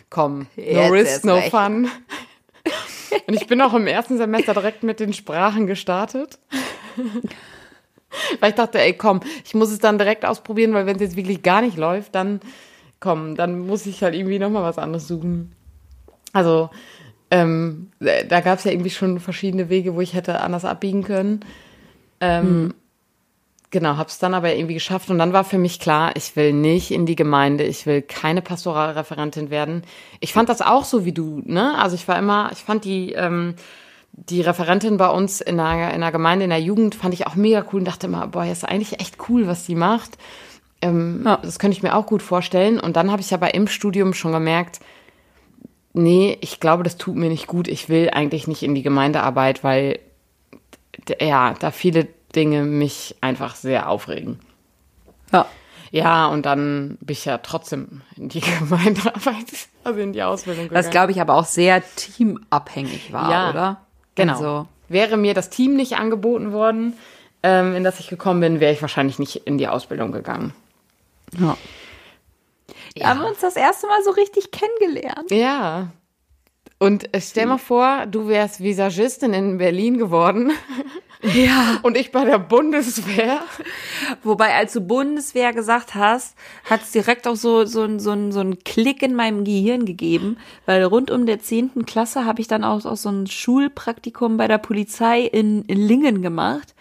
[0.09, 1.51] komm, no Jetzt risk, no recht.
[1.51, 1.89] fun.
[3.27, 6.39] Und ich bin auch im ersten Semester direkt mit den Sprachen gestartet.
[8.39, 11.15] Weil ich dachte, ey, komm, ich muss es dann direkt ausprobieren, weil wenn es jetzt
[11.15, 12.39] wirklich gar nicht läuft, dann
[12.99, 15.53] komm, dann muss ich halt irgendwie nochmal was anderes suchen.
[16.33, 16.69] Also
[17.31, 21.39] ähm, da gab es ja irgendwie schon verschiedene Wege, wo ich hätte anders abbiegen können.
[22.19, 22.73] Ähm, hm.
[23.71, 26.51] Genau, habe es dann aber irgendwie geschafft und dann war für mich klar, ich will
[26.51, 29.83] nicht in die Gemeinde, ich will keine Pastoralreferentin werden.
[30.19, 31.77] Ich fand das auch so wie du, ne?
[31.77, 33.55] Also ich war immer, ich fand die ähm,
[34.11, 37.35] die Referentin bei uns in der, in der Gemeinde, in der Jugend, fand ich auch
[37.35, 40.17] mega cool und dachte immer, boah, ist eigentlich echt cool, was die macht.
[40.81, 41.37] Ähm, ja.
[41.37, 42.79] Das könnte ich mir auch gut vorstellen.
[42.79, 44.79] Und dann habe ich aber im Studium schon gemerkt,
[45.93, 47.67] nee, ich glaube, das tut mir nicht gut.
[47.67, 49.99] Ich will eigentlich nicht in die Gemeindearbeit, weil
[51.19, 54.39] ja, da viele Dinge mich einfach sehr aufregen.
[55.31, 55.45] Ja.
[55.93, 60.85] Ja, und dann bin ich ja trotzdem in die Gemeindearbeit, also in die Ausbildung gegangen.
[60.85, 63.81] Was, glaube ich, aber auch sehr teamabhängig war, Ja, oder?
[64.15, 64.33] Genau.
[64.33, 66.93] Also, Wäre mir das Team nicht angeboten worden,
[67.43, 70.53] ähm, in das ich gekommen bin, wäre ich wahrscheinlich nicht in die Ausbildung gegangen.
[71.37, 71.57] ja.
[72.95, 75.31] Wir haben uns das erste Mal so richtig kennengelernt.
[75.31, 75.91] Ja.
[76.79, 80.51] Und stell mal vor, du wärst Visagistin in Berlin geworden
[81.21, 81.77] Ja.
[81.83, 83.41] und ich bei der Bundeswehr.
[84.23, 86.35] Wobei, als du Bundeswehr gesagt hast,
[86.67, 90.37] hat es direkt auch so, so, so, ein- so einen Klick in meinem Gehirn gegeben,
[90.65, 91.85] weil rund um der 10.
[91.85, 96.73] Klasse habe ich dann auch, auch so ein Schulpraktikum bei der Polizei in Lingen gemacht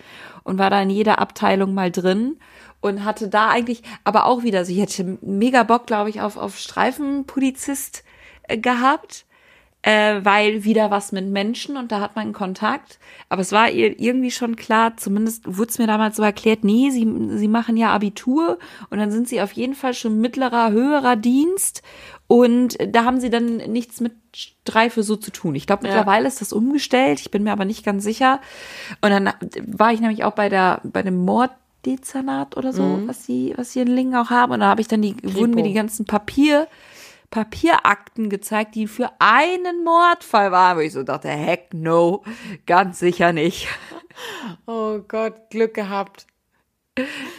[0.45, 2.39] und war da in jeder Abteilung mal drin
[2.81, 6.37] und hatte da eigentlich, aber auch wieder, also ich hätte mega Bock, glaube ich, auf,
[6.37, 8.05] auf Streifenpolizist
[8.49, 9.27] äh, gehabt
[9.83, 12.99] äh, weil wieder was mit Menschen und da hat man Kontakt.
[13.29, 16.91] Aber es war ihr irgendwie schon klar, zumindest wurde es mir damals so erklärt, nee,
[16.91, 18.59] sie, sie machen ja Abitur
[18.91, 21.83] und dann sind sie auf jeden Fall schon mittlerer, höherer Dienst
[22.27, 25.55] und da haben sie dann nichts mit Streife so zu tun.
[25.55, 25.95] Ich glaube, Ja.
[25.95, 28.41] mittlerweile ist das umgestellt, ich bin mir aber nicht ganz sicher.
[29.01, 29.33] Und dann
[29.67, 31.25] war ich nämlich auch bei der, bei dem
[31.85, 34.53] Morddezernat oder so, was sie, was sie in Lingen auch haben.
[34.53, 36.69] Und da habe ich dann die, wurden mir die ganzen Papier,
[37.31, 42.25] Papierakten gezeigt, die für einen Mordfall waren, wo ich so dachte, heck no,
[42.67, 43.69] ganz sicher nicht.
[44.67, 46.27] Oh Gott, Glück gehabt.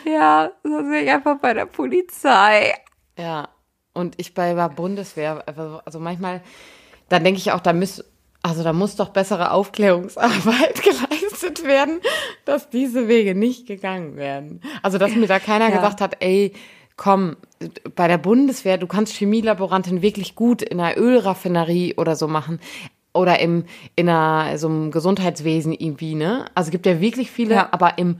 [0.03, 2.73] Ja, so sehe ich einfach bei der Polizei.
[3.17, 3.49] Ja.
[3.93, 6.41] Und ich bei der Bundeswehr, also also manchmal,
[7.09, 8.03] dann denke ich auch, da muss,
[8.41, 11.10] also da muss doch bessere Aufklärungsarbeit geleistet
[11.63, 11.99] werden,
[12.45, 14.61] dass diese Wege nicht gegangen werden.
[14.81, 15.75] Also dass mir da keiner Ja.
[15.75, 16.53] gesagt hat, ey,
[16.97, 17.35] komm,
[17.95, 22.59] bei der Bundeswehr, du kannst Chemielaborantin wirklich gut in einer Ölraffinerie oder so machen.
[23.13, 26.45] Oder im, in einer, so einem Gesundheitswesen irgendwie, ne?
[26.55, 27.67] Also es gibt ja wirklich viele, Ja.
[27.71, 28.17] aber im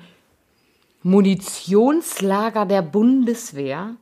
[1.03, 3.95] Munitionslager der Bundeswehr,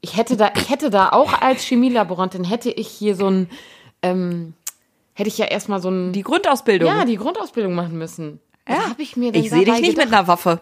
[0.00, 3.48] ich hätte da, ich hätte da auch als Chemielaborantin, hätte ich hier so ein,
[4.02, 4.54] ähm,
[5.14, 6.88] hätte ich ja erstmal so ein, Die Grundausbildung.
[6.88, 8.40] ja, die Grundausbildung machen müssen.
[8.66, 8.90] Was Ja.
[8.90, 10.12] habe ich mir denn Ich sehe dich nicht mit gedacht?
[10.12, 10.60] einer Waffe.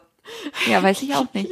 [0.71, 1.51] Ja, weiß ich auch nicht.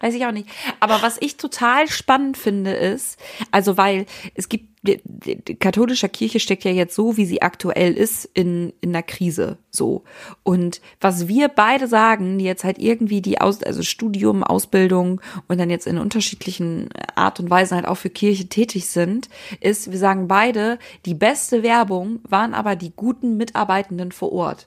[0.00, 0.48] Weiß ich auch nicht.
[0.78, 3.18] Aber was ich total spannend finde, ist,
[3.50, 7.40] also weil es gibt, die, die, die katholische Kirche steckt ja jetzt so, wie sie
[7.40, 9.58] aktuell ist, in, in einer Krise.
[9.70, 10.02] So.
[10.42, 15.58] Und was wir beide sagen, die jetzt halt irgendwie die Aus, also Studium, Ausbildung und
[15.60, 19.28] dann jetzt in unterschiedlichen Art und Weisen halt auch für Kirche tätig sind,
[19.60, 24.66] ist, wir sagen beide, die beste Werbung waren aber die guten Mitarbeitenden vor Ort.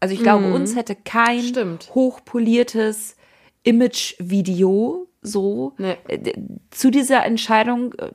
[0.00, 1.46] Also ich glaube, uns hätte kein Mhm.
[1.46, 1.90] Stimmt.
[1.94, 3.14] hochpoliertes
[3.62, 5.96] Image-Video so Nee.
[6.08, 6.32] äh,
[6.70, 8.10] zu dieser Entscheidung äh,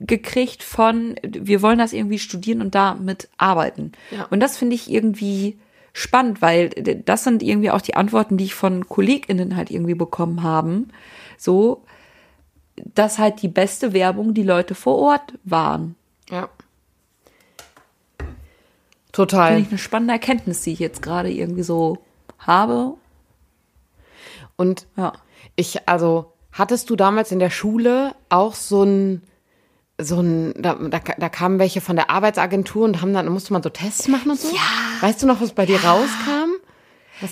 [0.00, 3.92] gekriegt von, wir wollen das irgendwie studieren und damit arbeiten.
[4.10, 4.26] Ja.
[4.30, 5.58] Und das finde ich irgendwie
[5.92, 10.42] spannend, weil das sind irgendwie auch die Antworten, die ich von KollegInnen halt irgendwie bekommen
[10.42, 10.88] haben.
[11.38, 11.84] So,
[12.94, 15.94] dass halt die beste Werbung die Leute vor Ort waren.
[16.30, 16.48] Ja.
[18.18, 18.32] Finde
[19.12, 19.60] Total.
[19.60, 21.98] ich eine spannende Erkenntnis, die ich jetzt gerade irgendwie so
[22.38, 22.94] habe.
[24.56, 25.12] Und Ja.
[25.54, 29.22] ich, also, hattest du damals in der Schule auch so ein,
[30.00, 33.52] so ein, da, da, da kamen welche von der Arbeitsagentur und haben dann, da musste
[33.52, 34.48] man so Tests machen und so?
[34.48, 34.60] Ja.
[35.00, 36.50] Weißt du noch, was bei dir rauskam?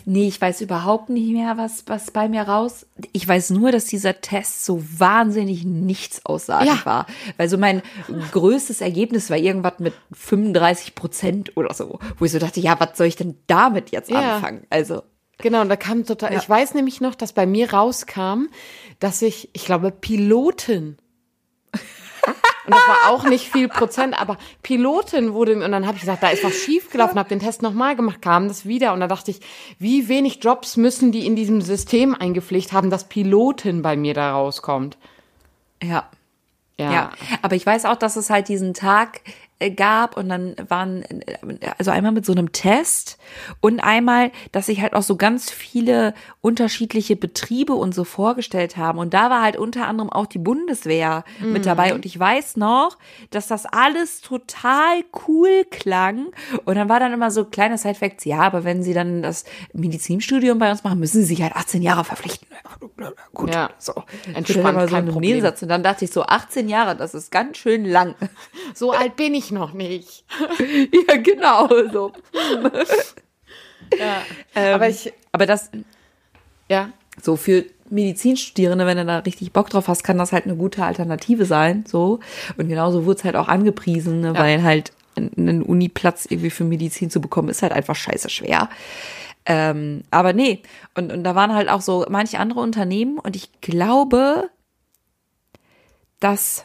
[0.04, 2.86] Nee, ich weiß überhaupt nicht mehr, was, was bei mir raus.
[3.12, 6.86] Ich weiß nur, dass dieser Test so wahnsinnig nichts aussagend Ja.
[6.86, 7.06] war.
[7.36, 7.82] Weil so mein
[8.30, 11.98] größtes Ergebnis war irgendwas mit 35 Prozent oder so.
[12.16, 14.36] Wo ich so dachte, ja, was soll ich denn damit jetzt Ja.
[14.36, 14.66] anfangen?
[14.70, 15.02] Also,
[15.38, 18.44] Genau, und da kam total, ich weiß nämlich noch, dass bei mir rauskam,
[19.00, 20.96] dass ich, ich glaube, Pilotin.
[22.64, 26.02] Und das war auch nicht viel Prozent, aber Pilotin wurde mir, und dann habe ich
[26.02, 28.92] gesagt, da ist was schiefgelaufen, habe den Test nochmal gemacht, kam das wieder.
[28.92, 29.40] Und da dachte ich,
[29.78, 34.32] wie wenig Jobs müssen die in diesem System eingepflegt haben, dass Pilotin bei mir da
[34.32, 34.96] rauskommt.
[35.82, 36.08] ja.
[36.78, 36.90] Ja.
[36.90, 37.10] Ja,
[37.42, 39.20] aber ich weiß auch, dass es halt diesen Tag
[39.70, 41.36] gab und dann waren, äh,
[41.78, 43.18] also einmal mit so einem Test
[43.60, 48.98] und einmal, dass sich halt auch so ganz viele unterschiedliche Betriebe und so vorgestellt haben.
[48.98, 51.94] Und da war halt unter anderem auch die Bundeswehr mit dabei.
[51.94, 52.98] Und ich weiß noch,
[53.30, 56.26] dass das alles total cool klang.
[56.64, 60.58] Und dann war dann immer so kleine Side-Facts, ja, aber wenn sie dann das Medizinstudium
[60.58, 62.48] bei uns machen, müssen sie sich halt 18 Jahre verpflichten.
[63.32, 63.70] Gut, Ja.
[63.78, 63.94] so.
[64.34, 65.36] Entspannt, so kein Problem.
[65.36, 65.62] Nebensatz.
[65.62, 68.14] Und dann dachte ich so, 18 Jahre, das ist ganz schön lang.
[68.74, 70.24] So alt bin ich noch nicht.
[71.08, 71.68] ja, genau.
[71.92, 72.12] So.
[73.98, 74.22] Ja.
[74.54, 75.70] Ähm, aber ich, aber das,
[76.68, 76.90] ja.
[77.20, 80.82] So für Medizinstudierende, wenn du da richtig Bock drauf hast, kann das halt eine gute
[80.84, 81.84] Alternative sein.
[81.86, 82.20] So.
[82.56, 84.34] Und genauso wurde es halt auch angepriesen, ne, Ja.
[84.34, 88.70] weil halt einen Uniplatz irgendwie für Medizin zu bekommen, ist halt einfach scheiße schwer.
[89.44, 90.62] Ähm, aber nee,
[90.94, 94.48] und, und da waren halt auch so manche andere Unternehmen und ich glaube,
[96.20, 96.64] dass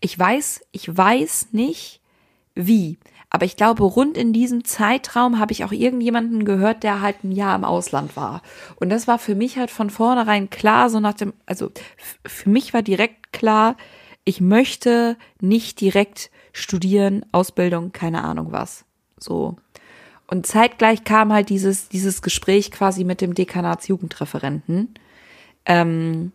[0.00, 2.00] ich weiß, ich weiß nicht
[2.54, 2.98] wie,
[3.30, 7.30] aber ich glaube, rund in diesem Zeitraum habe ich auch irgendjemanden gehört, der halt ein
[7.30, 8.42] Jahr im Ausland war.
[8.76, 11.70] Und das war für mich halt von vornherein klar, so nach dem, also
[12.26, 13.76] für mich war direkt klar,
[14.24, 18.84] ich möchte nicht direkt studieren, Ausbildung, keine Ahnung was.
[19.18, 19.56] So.
[20.26, 24.94] Und zeitgleich kam halt dieses, dieses Gespräch quasi mit dem Dekanatsjugendreferenten.
[25.66, 26.32] Ähm,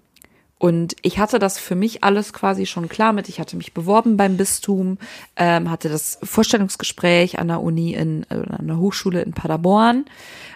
[0.57, 3.27] und ich hatte das für mich alles quasi schon klar mit.
[3.27, 4.97] Ich hatte mich beworben beim Bistum,
[5.35, 10.05] ähm, hatte das Vorstellungsgespräch an der Uni in, äh, an der Hochschule in Paderborn.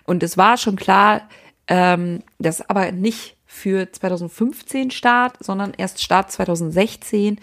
[0.05, 1.27] Und es war schon klar,
[1.67, 7.39] ähm, das aber nicht für 2015 Start, sondern erst Start 2016,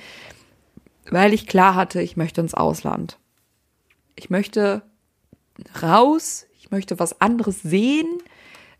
[1.10, 3.18] weil ich klar hatte, ich möchte ins Ausland.
[4.14, 4.82] Ich möchte
[5.82, 8.08] raus, ich möchte was anderes sehen,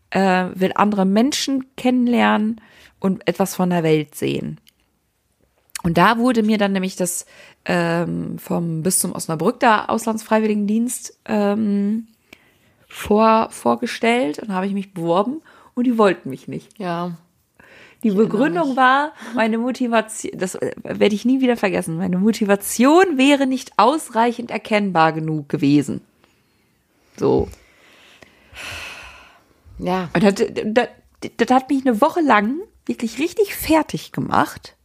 [0.09, 2.59] äh, will andere Menschen kennenlernen
[2.99, 4.59] und etwas von der Welt sehen.
[5.83, 7.25] Und da wurde mir dann nämlich das
[7.65, 12.07] ähm, vom Bistum Osnabrück, der Auslandsfreiwilligendienst, ähm,
[12.87, 15.41] vor, vorgestellt und habe ich mich beworben
[15.75, 16.79] und die wollten mich nicht.
[16.79, 17.17] Ja.
[18.03, 23.47] Die Begründung war, meine Motivation, das äh, werde ich nie wieder vergessen, meine Motivation wäre
[23.47, 26.01] nicht ausreichend erkennbar genug gewesen.
[27.17, 27.49] So.
[29.79, 30.09] Ja.
[30.13, 30.87] Und das, das,
[31.37, 34.75] das hat mich eine Woche lang wirklich richtig fertig gemacht.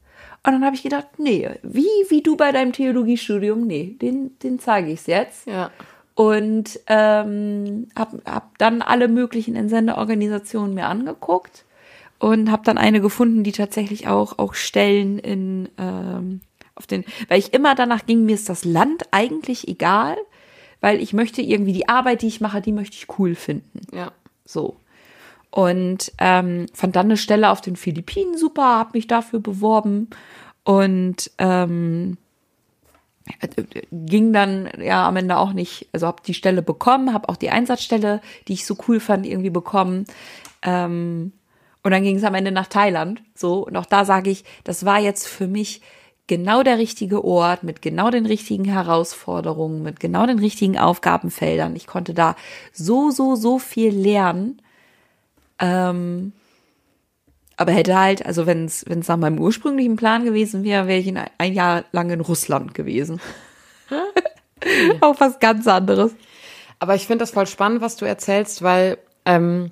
[0.45, 4.59] Und dann habe ich gedacht, nee, wie, wie du bei deinem Theologiestudium, nee, den, den
[4.59, 5.47] zeige ich jetzt.
[5.47, 5.71] Ja.
[6.15, 11.65] Und ähm, habe hab dann alle möglichen Entsendeorganisationen mir angeguckt
[12.19, 16.41] und habe dann eine gefunden, die tatsächlich auch, auch Stellen in ähm,
[16.75, 20.17] auf den, weil ich immer danach ging, mir ist das Land eigentlich egal,
[20.81, 23.81] weil ich möchte irgendwie die Arbeit, die ich mache, die möchte ich cool finden.
[23.95, 24.13] Ja.
[24.45, 24.77] So.
[25.53, 30.09] Und ähm, fand dann eine Stelle auf den Philippinen super, habe mich dafür beworben
[30.65, 32.17] und ähm,
[33.41, 33.49] äh,
[33.91, 37.51] ging dann ja am Ende auch nicht, also habe die Stelle bekommen, habe auch die
[37.51, 40.07] Einsatzstelle, die ich so cool fand, irgendwie bekommen.
[40.63, 41.33] Ähm,
[41.83, 43.23] und dann ging es am Ende nach Thailand.
[43.35, 45.83] So, und auch da sage ich, das war jetzt für mich
[46.29, 51.77] genau der richtige Ort, mit genau den richtigen Herausforderungen, mit genau den richtigen Aufgabenfeldern.
[51.77, 52.37] Ich konnte da
[52.73, 54.62] so, so, so viel lernen.
[55.63, 56.33] Ähm,
[57.57, 60.99] aber hätte halt, also wenn es wenn es nach meinem ursprünglichen Plan gewesen wäre, wäre
[60.99, 63.21] ich in ein, Jahr lang in Russland gewesen.
[65.01, 66.13] Auch was ganz anderes.
[66.81, 69.71] Aber ich finde das voll spannend, was du erzählst, weil ähm,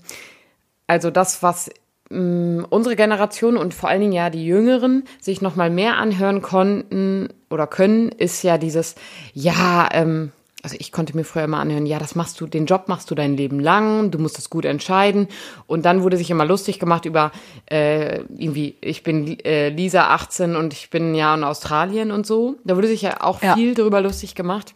[0.86, 1.70] also das, was
[2.12, 6.42] ähm, unsere Generation und vor allen Dingen ja die Jüngeren sich noch mal mehr anhören
[6.42, 8.94] konnten oder können, ist ja dieses
[9.32, 10.30] ja, ähm,
[10.62, 13.14] also ich konnte mir früher immer anhören, ja, das machst du, den Job machst du
[13.14, 15.28] dein Leben lang, du musst es gut entscheiden.
[15.66, 17.32] Und dann wurde sich immer lustig gemacht über
[17.70, 22.56] äh, irgendwie, ich bin äh, Lisa 18 und ich bin ja in Australien und so.
[22.64, 23.54] Da wurde sich ja auch Ja.
[23.54, 24.74] viel darüber lustig gemacht.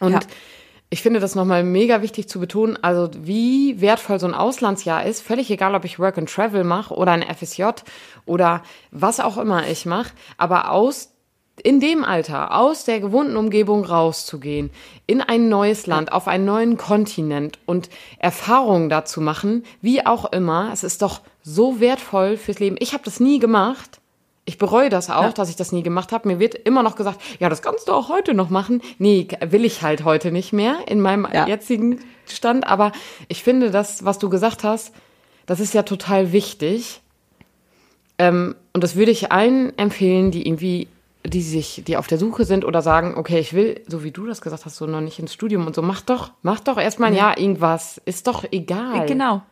[0.00, 0.20] Und Ja.
[0.90, 5.22] ich finde das nochmal mega wichtig zu betonen, also wie wertvoll so ein Auslandsjahr ist,
[5.22, 7.64] völlig egal, ob ich Work and Travel mache oder ein FSJ
[8.26, 11.10] oder was auch immer ich mache, aber aus
[11.64, 14.70] in dem Alter aus der gewohnten Umgebung rauszugehen,
[15.06, 20.70] in ein neues Land, auf einen neuen Kontinent und Erfahrungen dazu machen, wie auch immer,
[20.72, 22.76] es ist doch so wertvoll fürs Leben.
[22.78, 23.98] Ich habe das nie gemacht.
[24.44, 25.32] Ich bereue das auch, Ja.
[25.32, 26.28] dass ich das nie gemacht habe.
[26.28, 28.82] Mir wird immer noch gesagt, ja, das kannst du auch heute noch machen.
[28.98, 31.46] Nee, will ich halt heute nicht mehr in meinem Ja.
[31.48, 32.66] jetzigen Stand.
[32.66, 32.92] Aber
[33.28, 34.92] ich finde das, was du gesagt hast,
[35.46, 37.00] das ist ja total wichtig.
[38.18, 40.88] Ähm, und das würde ich allen empfehlen, die irgendwie,
[41.26, 44.26] die sich, die auf der Suche sind oder sagen, okay, ich will, so wie du
[44.26, 47.10] das gesagt hast, so noch nicht ins Studium und so, mach doch, mach doch erstmal
[47.10, 48.00] ein Jahr irgendwas.
[48.04, 49.06] Ist doch egal.
[49.06, 49.42] Genau.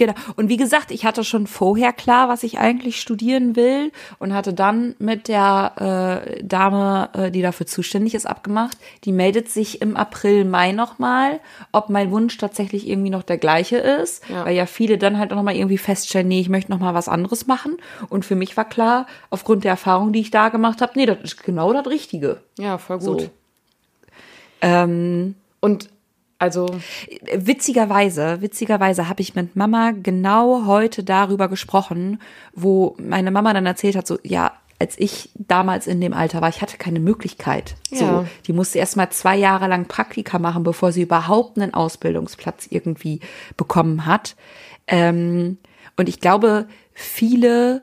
[0.00, 0.14] Genau.
[0.36, 4.54] Und wie gesagt, ich hatte schon vorher klar, was ich eigentlich studieren will und hatte
[4.54, 8.78] dann mit der äh, Dame, äh, die dafür zuständig ist, abgemacht.
[9.04, 11.38] Die meldet sich im April, Mai nochmal,
[11.70, 14.46] ob mein Wunsch tatsächlich irgendwie noch der gleiche ist, Ja.
[14.46, 17.76] weil ja viele dann halt nochmal irgendwie feststellen, nee, ich möchte nochmal was anderes machen.
[18.08, 21.18] Und für mich war klar, aufgrund der Erfahrung, die ich da gemacht habe, nee, das
[21.22, 22.40] ist genau das Richtige.
[22.58, 23.20] Ja, voll gut.
[23.20, 23.30] So.
[24.62, 25.90] Ähm, Und
[26.40, 26.66] also,
[27.36, 32.20] Witzigerweise, witzigerweise habe ich mit Mama genau heute darüber gesprochen,
[32.54, 36.48] wo meine Mama dann erzählt hat, so, ja, als ich damals in dem Alter war,
[36.48, 37.76] ich hatte keine Möglichkeit.
[37.92, 38.24] So, Ja.
[38.46, 43.20] die musste erst mal zwei Jahre lang Praktika machen, bevor sie überhaupt einen Ausbildungsplatz irgendwie
[43.56, 44.36] bekommen hat.
[44.86, 45.58] Ähm,
[45.96, 47.82] Und ich glaube, viele,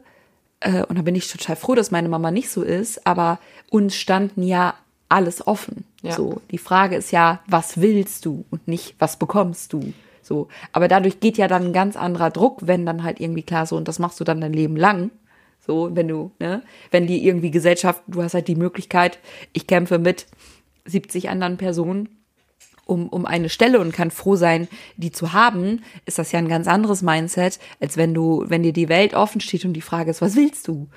[0.59, 3.37] äh, und da bin ich total froh, dass meine Mama nicht so ist, aber
[3.69, 4.73] uns standen ja
[5.09, 5.85] alles offen.
[6.01, 6.13] Ja.
[6.13, 9.93] So, die Frage ist ja, was willst du und nicht, was bekommst du?
[10.21, 13.65] So, aber dadurch geht ja dann ein ganz anderer Druck, wenn dann halt irgendwie klar
[13.65, 15.11] so, und das machst du dann dein Leben lang.
[15.65, 19.19] So, wenn du, ne, wenn die irgendwie Gesellschaft, du hast halt die Möglichkeit,
[19.53, 20.27] ich kämpfe mit
[20.85, 22.09] 70 anderen Personen
[22.87, 26.47] um, um eine Stelle und kann froh sein, die zu haben, ist das ja ein
[26.47, 30.09] ganz anderes Mindset, als wenn du, wenn dir die Welt offen steht und die Frage
[30.09, 30.87] ist, was willst du?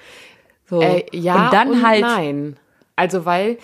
[0.69, 0.81] So.
[0.81, 2.57] Äh, ja und dann und halt, nein.
[3.01, 3.57] Also weil,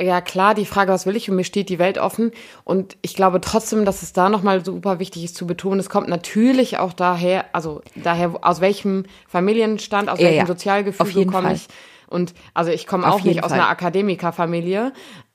[0.00, 2.30] ja klar, die Frage, was will ich, und mir steht die Welt offen.
[2.62, 6.06] Und ich glaube trotzdem, dass es da nochmal super wichtig ist zu betonen, es kommt
[6.06, 11.04] natürlich auch daher, also daher, aus welchem Familienstand, aus Ja, welchem ja.
[11.06, 11.56] Jeden komme Fall.
[11.56, 11.66] ich.
[12.08, 13.58] Und also ich komme auch nicht jeden aus Fall.
[13.58, 14.92] einer Akademikerfamilie,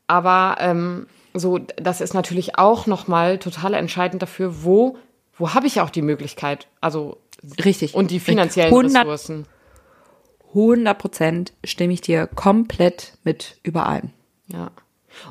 [0.08, 4.96] aber ähm, so, das ist natürlich auch nochmal total entscheidend dafür, wo,
[5.38, 7.18] wo habe ich auch die Möglichkeit, also
[7.66, 7.96] richtig.
[7.96, 9.46] und die finanziellen 100 Ressourcen.
[10.54, 14.12] 100 Prozent stimme ich dir komplett mit überein.
[14.48, 14.72] Ja.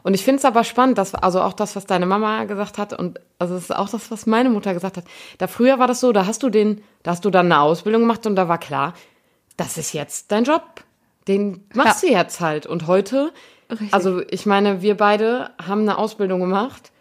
[0.02, 2.92] Und ich finde es aber spannend, dass, also auch das, was deine Mama gesagt hat,
[2.98, 5.04] und also es ist auch das, was meine Mutter gesagt hat.
[5.38, 8.02] Da früher war das so, da hast du den, da hast du dann eine Ausbildung
[8.02, 8.94] gemacht und da war klar,
[9.56, 10.62] das ist jetzt dein Job.
[11.28, 12.08] Den machst Ja.
[12.08, 12.66] du jetzt halt.
[12.66, 13.32] Und heute,
[13.70, 13.92] Richtig.
[13.92, 16.92] also ich meine, wir beide haben eine Ausbildung gemacht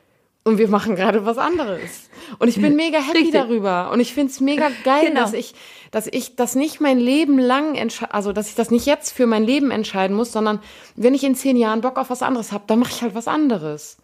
[0.44, 2.10] und wir machen gerade was anderes.
[2.38, 3.34] Und ich bin mega happy Richtig.
[3.34, 3.92] darüber.
[3.92, 5.22] Und ich finde es mega geil, Genau.
[5.22, 5.54] dass ich,
[5.92, 9.26] dass ich das nicht mein Leben lang entscheide, also dass ich das nicht jetzt für
[9.28, 10.60] mein Leben entscheiden muss, sondern
[10.96, 13.28] wenn ich in zehn Jahren Bock auf was anderes habe, dann mache ich halt was
[13.28, 13.98] anderes.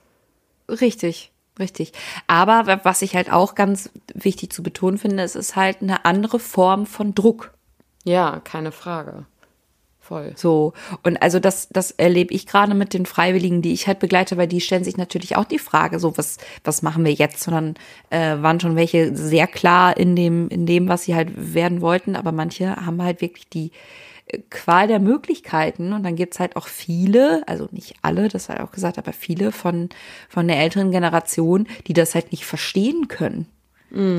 [0.70, 1.94] Richtig, richtig.
[2.28, 6.06] Aber wa- was ich halt auch ganz wichtig zu betonen finde, es ist halt eine
[6.06, 7.54] andere Form von Druck.
[8.04, 9.26] Ja, keine Frage.
[10.08, 10.34] Voll.
[10.36, 10.74] So.
[11.02, 14.48] Und also das, das erlebe ich gerade mit den Freiwilligen, die ich halt begleite, weil
[14.48, 17.42] die stellen sich natürlich auch die Frage, so was, was machen wir jetzt?
[17.42, 17.74] Sondern
[18.12, 22.16] äh, waren schon welche sehr klar in dem, in dem, was sie halt werden wollten,
[22.16, 23.72] aber manche haben halt wirklich die
[24.28, 28.60] äh, Qual der Möglichkeiten und dann gibt's halt auch viele, also nicht alle, das hat
[28.60, 29.90] er auch gesagt, aber viele von,
[30.30, 33.48] von der älteren Generation, die das halt nicht verstehen können.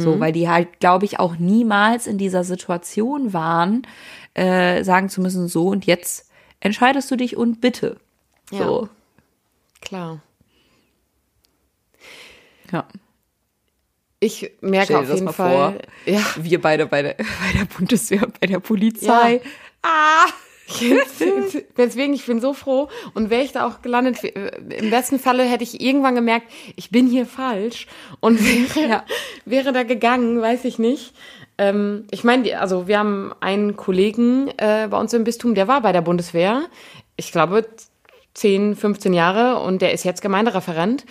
[0.01, 3.87] So, weil die halt, glaube ich, auch niemals in dieser Situation waren,
[4.35, 7.99] äh, sagen zu müssen, so und jetzt entscheidest du dich und bitte.
[8.51, 8.89] So.
[9.81, 10.21] Klar.
[12.73, 12.87] Ja.
[14.19, 15.53] Ich merke Stell dir auf das jeden mal Fall.
[15.53, 15.75] vor.
[16.07, 16.21] Ja.
[16.37, 19.41] Wir beide bei der, bei der Bundeswehr, bei der Polizei.
[19.83, 20.27] Ah!
[21.77, 22.89] Deswegen, ich bin so froh.
[23.15, 26.91] Und wäre ich da auch gelandet, äh, im besten Falle hätte ich irgendwann gemerkt, ich
[26.91, 27.87] bin hier falsch
[28.21, 28.41] und
[28.75, 29.05] wäre,
[29.45, 31.15] wäre da gegangen, weiß ich nicht.
[31.59, 35.81] Ähm, ich meine, also wir haben einen Kollegen äh, bei uns im Bistum, der war
[35.81, 36.67] bei der Bundeswehr.
[37.17, 37.67] Ich glaube
[38.35, 41.07] 10, 15 Jahre und der ist jetzt Gemeindereferent.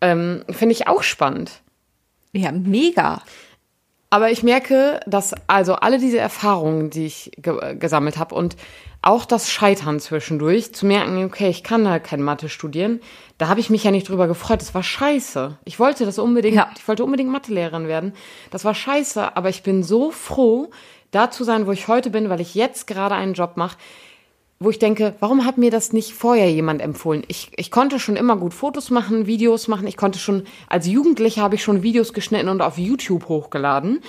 [0.00, 1.62] Ähm, Finde ich auch spannend.
[2.32, 3.22] Ja, mega.
[4.08, 8.56] Aber ich merke, dass also alle diese Erfahrungen, die ich ge gesammelt habe und
[9.02, 13.00] auch das Scheitern zwischendurch, zu merken, okay, ich kann halt kein Mathe studieren,
[13.38, 14.60] da habe ich mich ja nicht drüber gefreut.
[14.60, 15.58] Das war scheiße.
[15.64, 16.70] Ich wollte das unbedingt, Ja.
[16.76, 18.14] ich wollte unbedingt Mathelehrerin werden.
[18.50, 20.70] Das war scheiße, aber ich bin so froh,
[21.10, 23.76] da zu sein, wo ich heute bin, weil ich jetzt gerade einen Job mache,
[24.58, 27.22] wo ich denke, warum hat mir das nicht vorher jemand empfohlen?
[27.28, 29.86] Ich, ich konnte schon immer gut Fotos machen, Videos machen.
[29.86, 34.00] Ich konnte schon, als Jugendlicher habe ich schon Videos geschnitten und auf YouTube hochgeladen.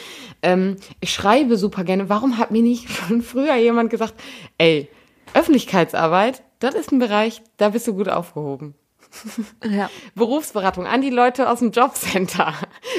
[0.42, 2.08] Ähm, ich schreibe super gerne.
[2.08, 4.14] Warum hat mir nicht schon früher jemand gesagt,
[4.58, 4.88] ey,
[5.34, 8.76] Öffentlichkeitsarbeit, das ist ein Bereich, da bist du gut aufgehoben.
[9.64, 9.90] Ja.
[10.16, 12.54] Berufsberatung an die Leute aus dem Jobcenter.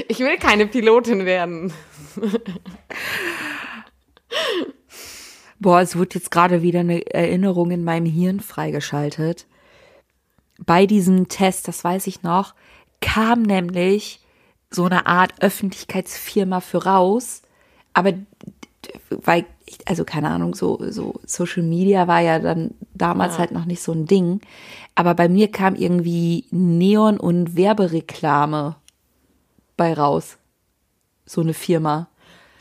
[0.09, 1.71] Ich will keine Pilotin werden.
[5.61, 9.47] Boah, es wird jetzt gerade wieder eine Erinnerung in meinem Hirn freigeschaltet.
[10.65, 12.55] Bei diesem Test, das weiß ich noch,
[13.01, 14.21] kam nämlich
[14.71, 17.43] so eine Art Öffentlichkeitsfirma für raus,
[17.93, 18.13] aber
[19.11, 23.65] weil ich, also keine Ahnung, so so Social Media war ja dann damals halt noch
[23.65, 24.41] nicht so ein Ding,
[24.95, 28.77] aber bei mir kam irgendwie Neon und Werbereklame
[29.77, 30.39] bei raus.
[31.27, 32.09] So eine Firma,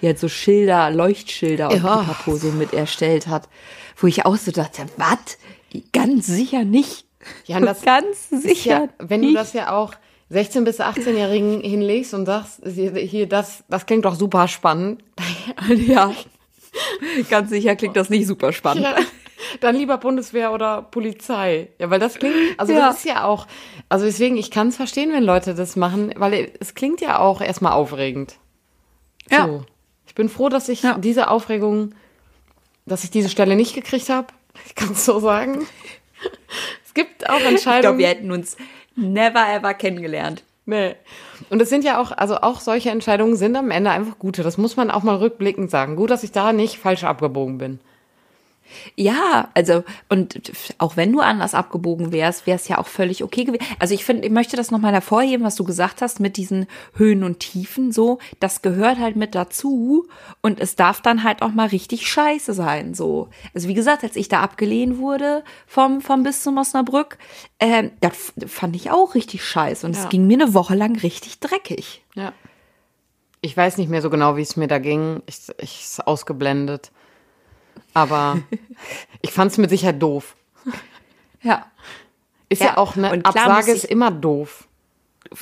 [0.02, 1.98] die halt so Schilder, Leuchtschilder und Ja.
[1.98, 3.48] Pipapo so mit erstellt hat,
[3.98, 5.38] wo ich auch so dachte, was?
[5.93, 7.06] Ganz sicher nicht.
[7.45, 8.84] Ja, das ganz sicher.
[8.84, 9.38] Ja, wenn du nicht.
[9.38, 9.93] das ja auch
[10.32, 15.02] 16- bis 18-Jährigen hinlegst und sagst, hier, das, das klingt doch super spannend,
[15.88, 16.12] ja,
[17.30, 18.84] ganz sicher klingt das nicht super spannend.
[18.84, 18.95] ja,
[19.62, 21.70] dann lieber Bundeswehr oder Polizei.
[21.80, 22.80] Ja, weil das klingt, also Ja.
[22.88, 23.48] das ist ja auch,
[23.88, 27.39] also deswegen, ich kann es verstehen, wenn Leute das machen, weil es klingt ja auch
[27.41, 28.36] erstmal aufregend.
[29.32, 29.48] Ja.
[29.48, 29.66] So.
[29.66, 29.77] Ich
[30.18, 30.97] bin froh, dass ich Ja.
[30.97, 31.93] diese Aufregung,
[32.86, 34.28] dass ich diese Stelle nicht gekriegt habe.
[34.65, 35.65] Ich kann es so sagen.
[36.86, 37.82] Es gibt auch Ich Entscheidungen.
[37.82, 38.57] glaube, wir hätten uns
[38.95, 40.43] never ever kennengelernt.
[40.65, 40.95] Nee.
[41.49, 44.43] Und es sind ja auch, also auch solche Entscheidungen sind am Ende einfach gute.
[44.43, 45.95] Das muss man auch mal rückblickend sagen.
[45.95, 47.80] Gut, dass ich da nicht falsch abgebogen bin.
[48.95, 53.43] Ja, also und auch wenn du anders abgebogen wärst, wäre es ja auch völlig okay
[53.43, 53.65] gewesen.
[53.80, 57.24] Also ich finde, ich möchte das nochmal hervorheben, was du gesagt hast mit diesen Höhen
[57.24, 60.07] und Tiefen so, das gehört halt mit dazu
[60.41, 63.30] und es darf dann halt auch mal richtig scheiße sein so.
[63.53, 67.18] Also wie gesagt, als ich da abgelehnt wurde vom vom bis zum Osnabrück,
[67.59, 70.09] äh, das fand ich auch richtig scheiße und es Ja.
[70.09, 72.03] ging mir eine Woche lang richtig dreckig.
[72.15, 72.34] Ja.
[73.41, 75.22] Ich weiß nicht mehr so genau, wie es mir da ging.
[75.28, 76.91] Ich, ich ist ausgeblendet.
[77.94, 78.40] Aber
[79.22, 80.36] ich fand es mit Sicherheit doof.
[81.42, 81.66] Ja,
[82.50, 84.68] Ist ja, Ja, auch klar Absage ist immer doof.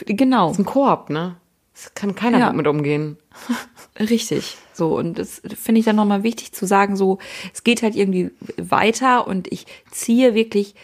[0.06, 0.52] genau.
[0.52, 1.36] Ist ein Koop, ne?
[1.74, 2.48] Das kann keiner Ja.
[2.48, 3.18] gut mit umgehen.
[4.00, 4.58] Richtig.
[4.74, 7.18] So, und das finde ich dann nochmal wichtig zu sagen, so,
[7.54, 10.76] es geht halt irgendwie weiter und ich ziehe wirklich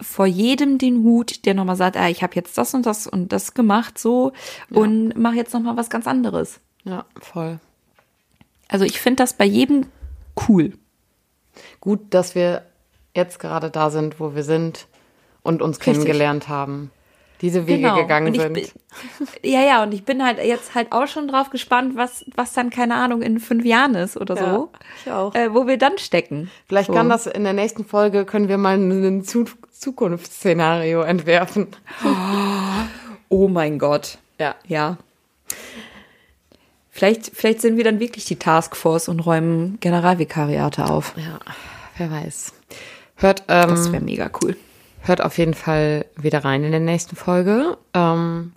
[0.00, 3.32] vor jedem den Hut, der nochmal sagt, ah, ich habe jetzt das und das und
[3.32, 4.32] das gemacht, so,
[4.70, 6.60] und mache jetzt nochmal was ganz anderes.
[6.84, 7.58] Ja, voll.
[8.68, 9.86] Also ich finde das bei jedem
[10.48, 10.72] cool.
[11.80, 12.62] Gut, dass wir
[13.14, 14.86] jetzt gerade da sind, wo wir sind
[15.42, 15.94] und uns Richtig.
[15.94, 16.90] kennengelernt haben.
[17.40, 18.46] Diese Wege gegangen Genau.
[18.48, 18.74] und sind.
[19.18, 22.52] Bin, ja, ja, und ich bin halt jetzt halt auch schon drauf gespannt, was, was
[22.52, 24.70] dann, keine Ahnung, in fünf Jahren ist oder Ja, so.
[25.04, 25.34] ich auch.
[25.34, 26.50] Äh, wo wir dann stecken.
[26.68, 26.92] Vielleicht so.
[26.92, 31.68] kann das in der nächsten Folge, können wir mal ein Zu Zukunftsszenario entwerfen.
[33.30, 34.18] Oh mein Gott.
[34.38, 34.54] Ja.
[34.66, 34.98] Ja.
[37.00, 41.14] Vielleicht, vielleicht sind wir dann wirklich die Taskforce und räumen Generalvikariate auf.
[41.16, 41.38] Ja,
[41.96, 42.52] wer weiß.
[43.16, 44.54] Hört, ähm, Das wäre mega cool.
[45.00, 47.78] hört auf jeden Fall wieder rein in der nächsten Folge.
[47.94, 48.52] Ähm,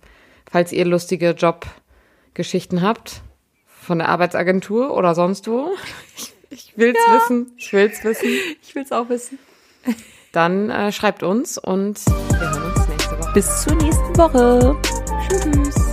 [0.51, 3.21] falls ihr lustige Jobgeschichten habt
[3.65, 5.69] von der Arbeitsagentur oder sonst wo.
[6.17, 7.53] Ich, ich will's wissen.
[7.55, 8.27] Ich will's wissen.
[8.61, 9.39] Ich will es auch wissen.
[10.33, 13.33] Dann äh, schreibt uns und wir hören uns nächste Woche.
[13.33, 14.75] Bis zur nächsten Woche.
[15.29, 15.92] Tschüss.